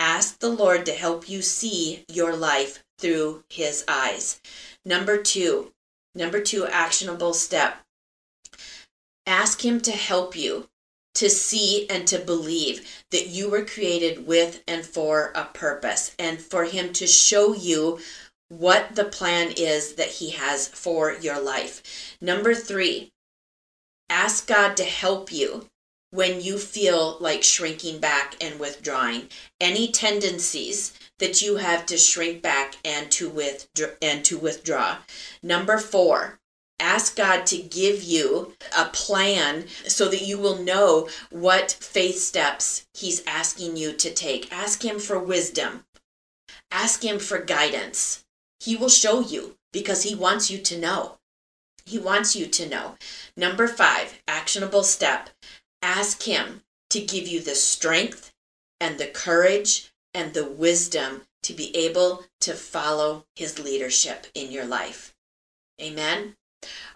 Ask 0.00 0.38
the 0.38 0.48
Lord 0.48 0.86
to 0.86 0.92
help 0.92 1.28
you 1.28 1.42
see 1.42 2.06
your 2.08 2.34
life 2.34 2.82
through 2.98 3.44
His 3.50 3.84
eyes. 3.86 4.40
Number 4.82 5.18
two, 5.18 5.74
number 6.14 6.40
two 6.40 6.66
actionable 6.66 7.34
step. 7.34 7.76
Ask 9.26 9.62
Him 9.62 9.78
to 9.82 9.92
help 9.92 10.34
you 10.34 10.70
to 11.16 11.28
see 11.28 11.86
and 11.90 12.06
to 12.08 12.18
believe 12.18 13.04
that 13.10 13.26
you 13.26 13.50
were 13.50 13.62
created 13.62 14.26
with 14.26 14.62
and 14.66 14.86
for 14.86 15.32
a 15.34 15.44
purpose, 15.44 16.14
and 16.18 16.40
for 16.40 16.64
Him 16.64 16.94
to 16.94 17.06
show 17.06 17.52
you 17.52 17.98
what 18.48 18.94
the 18.94 19.04
plan 19.04 19.52
is 19.54 19.96
that 19.96 20.08
He 20.08 20.30
has 20.30 20.66
for 20.66 21.12
your 21.12 21.38
life. 21.38 22.16
Number 22.22 22.54
three, 22.54 23.12
ask 24.08 24.46
God 24.46 24.78
to 24.78 24.84
help 24.84 25.30
you 25.30 25.66
when 26.10 26.40
you 26.40 26.58
feel 26.58 27.16
like 27.20 27.42
shrinking 27.42 27.98
back 27.98 28.36
and 28.40 28.58
withdrawing 28.58 29.28
any 29.60 29.88
tendencies 29.88 30.92
that 31.18 31.42
you 31.42 31.56
have 31.56 31.86
to 31.86 31.96
shrink 31.96 32.42
back 32.42 32.76
and 32.84 33.10
to 33.10 33.28
withdraw 33.28 33.88
and 34.02 34.24
to 34.24 34.38
withdraw. 34.38 34.96
Number 35.42 35.78
4 35.78 36.40
ask 36.80 37.14
God 37.14 37.46
to 37.46 37.58
give 37.58 38.02
you 38.02 38.54
a 38.76 38.86
plan 38.86 39.66
so 39.86 40.08
that 40.08 40.22
you 40.22 40.38
will 40.38 40.62
know 40.62 41.08
what 41.30 41.70
faith 41.70 42.18
steps 42.18 42.86
he's 42.94 43.22
asking 43.26 43.76
you 43.76 43.92
to 43.92 44.12
take. 44.12 44.50
Ask 44.50 44.82
him 44.84 44.98
for 44.98 45.18
wisdom. 45.18 45.84
Ask 46.70 47.04
him 47.04 47.18
for 47.18 47.38
guidance. 47.38 48.24
He 48.58 48.76
will 48.76 48.88
show 48.88 49.20
you 49.20 49.56
because 49.72 50.02
he 50.04 50.14
wants 50.14 50.50
you 50.50 50.58
to 50.58 50.78
know. 50.78 51.18
He 51.84 51.98
wants 51.98 52.36
you 52.36 52.46
to 52.46 52.68
know. 52.68 52.96
Number 53.36 53.68
5 53.68 54.22
actionable 54.26 54.84
step 54.84 55.30
Ask 55.82 56.22
Him 56.22 56.62
to 56.90 57.00
give 57.00 57.26
you 57.26 57.40
the 57.40 57.54
strength 57.54 58.32
and 58.80 58.98
the 58.98 59.06
courage 59.06 59.92
and 60.14 60.34
the 60.34 60.44
wisdom 60.44 61.22
to 61.42 61.52
be 61.52 61.74
able 61.76 62.24
to 62.40 62.54
follow 62.54 63.24
His 63.36 63.58
leadership 63.58 64.26
in 64.34 64.50
your 64.50 64.66
life. 64.66 65.14
Amen. 65.80 66.36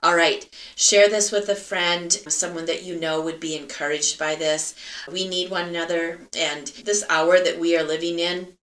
All 0.02 0.14
right, 0.14 0.46
share 0.76 1.08
this 1.08 1.32
with 1.32 1.48
a 1.48 1.54
friend, 1.54 2.12
someone 2.12 2.66
that 2.66 2.82
you 2.82 3.00
know 3.00 3.22
would 3.22 3.40
be 3.40 3.56
encouraged 3.56 4.18
by 4.18 4.34
this. 4.34 4.74
We 5.10 5.26
need 5.26 5.50
one 5.50 5.68
another, 5.68 6.28
and 6.36 6.66
this 6.66 7.02
hour 7.08 7.40
that 7.40 7.58
we 7.58 7.74
are 7.74 7.82
living 7.82 8.18
in, 8.18 8.58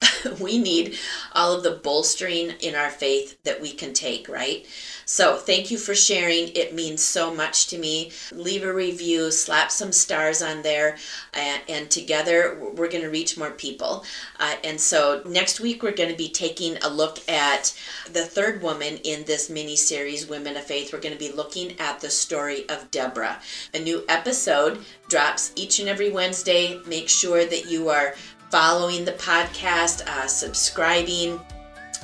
we 0.40 0.58
need 0.58 0.98
all 1.32 1.52
of 1.52 1.62
the 1.62 1.70
bolstering 1.70 2.50
in 2.60 2.74
our 2.74 2.90
faith 2.90 3.42
that 3.44 3.60
we 3.60 3.72
can 3.72 3.92
take, 3.92 4.28
right? 4.28 4.66
So 5.06 5.36
thank 5.36 5.70
you 5.70 5.76
for 5.76 5.94
sharing. 5.94 6.48
It 6.48 6.74
means 6.74 7.02
so 7.02 7.34
much 7.34 7.66
to 7.68 7.78
me. 7.78 8.10
Leave 8.32 8.64
a 8.64 8.72
review, 8.72 9.30
slap 9.30 9.70
some 9.70 9.92
stars 9.92 10.40
on 10.40 10.62
there, 10.62 10.96
and, 11.34 11.60
and 11.68 11.90
together 11.90 12.58
we're 12.74 12.88
going 12.88 13.04
to 13.04 13.10
reach 13.10 13.36
more 13.36 13.50
people. 13.50 14.04
Uh, 14.40 14.54
and 14.64 14.80
so 14.80 15.22
next 15.26 15.60
week 15.60 15.82
we're 15.82 15.92
going 15.92 16.10
to 16.10 16.16
be 16.16 16.30
taking 16.30 16.78
a 16.78 16.88
look 16.88 17.26
at 17.28 17.78
the 18.12 18.24
third 18.24 18.62
woman 18.62 18.96
in 19.04 19.24
this 19.24 19.50
mini 19.50 19.76
series, 19.76 20.26
Women 20.26 20.56
of 20.56 20.64
Faith. 20.64 20.92
We're 20.92 21.00
going 21.00 21.16
to 21.16 21.18
be 21.18 21.32
looking 21.32 21.78
at 21.78 22.00
the 22.00 22.10
story 22.10 22.68
of 22.68 22.90
Deborah. 22.90 23.40
A 23.74 23.78
new 23.78 24.04
episode 24.08 24.78
drops 25.08 25.52
each 25.54 25.80
and 25.80 25.88
every 25.88 26.10
Wednesday. 26.10 26.80
Make 26.86 27.08
sure 27.08 27.44
that 27.44 27.70
you 27.70 27.90
are 27.90 28.14
following 28.54 29.04
the 29.04 29.10
podcast, 29.14 30.06
uh, 30.06 30.28
subscribing 30.28 31.40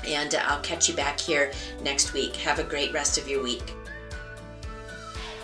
and 0.05 0.35
I'll 0.35 0.61
catch 0.63 0.89
you 0.89 0.97
back 0.97 1.21
here 1.21 1.53
next 1.85 2.13
week. 2.13 2.35
Have 2.35 2.59
a 2.59 2.65
great 2.65 2.93
rest 2.93 3.19
of 3.19 3.29
your 3.29 3.41
week. 3.41 3.73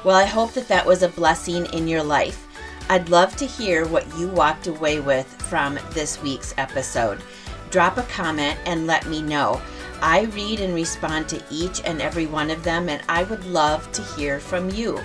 Well, 0.03 0.17
I 0.17 0.25
hope 0.25 0.53
that 0.55 0.67
that 0.67 0.85
was 0.85 1.05
a 1.05 1.09
blessing 1.09 1.67
in 1.67 1.87
your 1.87 2.03
life. 2.03 2.45
I'd 2.89 3.09
love 3.09 3.37
to 3.37 3.47
hear 3.47 3.87
what 3.87 4.05
you 4.19 4.27
walked 4.27 4.67
away 4.67 4.99
with 4.99 5.29
from 5.43 5.79
this 5.93 6.21
week's 6.23 6.55
episode. 6.59 7.23
Drop 7.71 7.99
a 7.99 8.03
comment 8.03 8.59
and 8.67 8.89
let 8.89 9.07
me 9.07 9.23
know. 9.23 9.63
I 10.03 10.23
read 10.23 10.59
and 10.59 10.75
respond 10.75 11.29
to 11.29 11.45
each 11.53 11.81
and 11.85 12.03
every 12.03 12.27
one 12.27 12.51
of 12.51 12.65
them, 12.65 12.89
and 12.89 13.01
I 13.09 13.23
would 13.23 13.45
love 13.45 13.93
to 13.93 14.03
hear 14.03 14.41
from 14.41 14.71
you. 14.71 15.01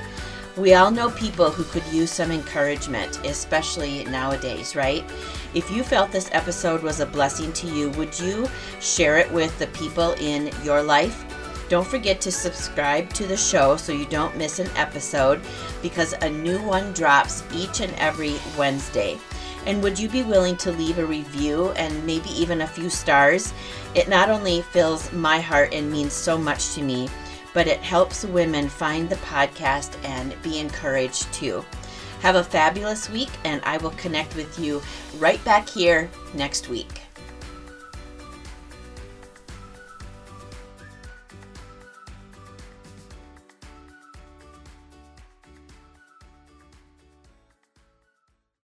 We 0.58 0.74
all 0.74 0.92
know 0.92 1.10
people 1.12 1.50
who 1.50 1.64
could 1.64 1.86
use 1.94 2.12
some 2.12 2.30
encouragement, 2.30 3.26
especially 3.26 4.04
nowadays, 4.06 4.76
right? 4.76 5.10
If 5.54 5.72
you 5.72 5.82
felt 5.82 6.12
this 6.12 6.30
episode 6.34 6.84
was 6.84 7.00
a 7.00 7.06
blessing 7.06 7.54
to 7.54 7.68
you, 7.68 7.90
would 7.92 8.20
you 8.20 8.50
share 8.82 9.18
it 9.18 9.32
with 9.32 9.58
the 9.60 9.68
people 9.68 10.12
in 10.20 10.52
your 10.62 10.84
life? 10.84 11.24
Don't 11.70 11.88
forget 11.88 12.20
to 12.22 12.34
subscribe 12.34 13.14
to 13.14 13.26
the 13.26 13.38
show 13.38 13.78
so 13.78 13.94
you 13.94 14.06
don't 14.06 14.36
miss 14.36 14.60
an 14.60 14.70
episode 14.76 15.40
because 15.82 16.12
a 16.22 16.30
new 16.30 16.62
one 16.62 16.92
drops 16.92 17.46
each 17.54 17.80
and 17.80 17.94
every 17.94 18.36
Wednesday. 18.58 19.18
And 19.66 19.82
would 19.82 19.98
you 19.98 20.10
be 20.10 20.24
willing 20.24 20.58
to 20.58 20.74
leave 20.74 20.98
a 20.98 21.06
review 21.06 21.70
and 21.78 22.06
maybe 22.06 22.30
even 22.32 22.60
a 22.62 22.68
few 22.68 22.90
stars? 22.90 23.54
It 23.96 24.10
not 24.10 24.30
only 24.30 24.64
fills 24.64 25.14
my 25.14 25.40
heart 25.40 25.74
and 25.74 25.90
means 25.90 26.12
so 26.12 26.38
much 26.38 26.74
to 26.74 26.82
me, 26.82 27.08
but 27.54 27.68
it 27.68 27.80
helps 27.80 28.26
women 28.26 28.70
find 28.70 29.10
the 29.10 29.16
podcast 29.18 29.98
and 30.04 30.40
be 30.42 30.60
encouraged 30.60 31.32
too. 31.34 31.64
Have 32.22 32.36
a 32.36 32.44
fabulous 32.44 33.10
week, 33.10 33.32
and 33.46 33.62
I 33.64 33.78
will 33.78 33.92
connect 33.92 34.36
with 34.36 34.60
you 34.60 34.82
right 35.18 35.44
back 35.44 35.68
here 35.68 36.10
next 36.34 36.70
week. 36.70 37.01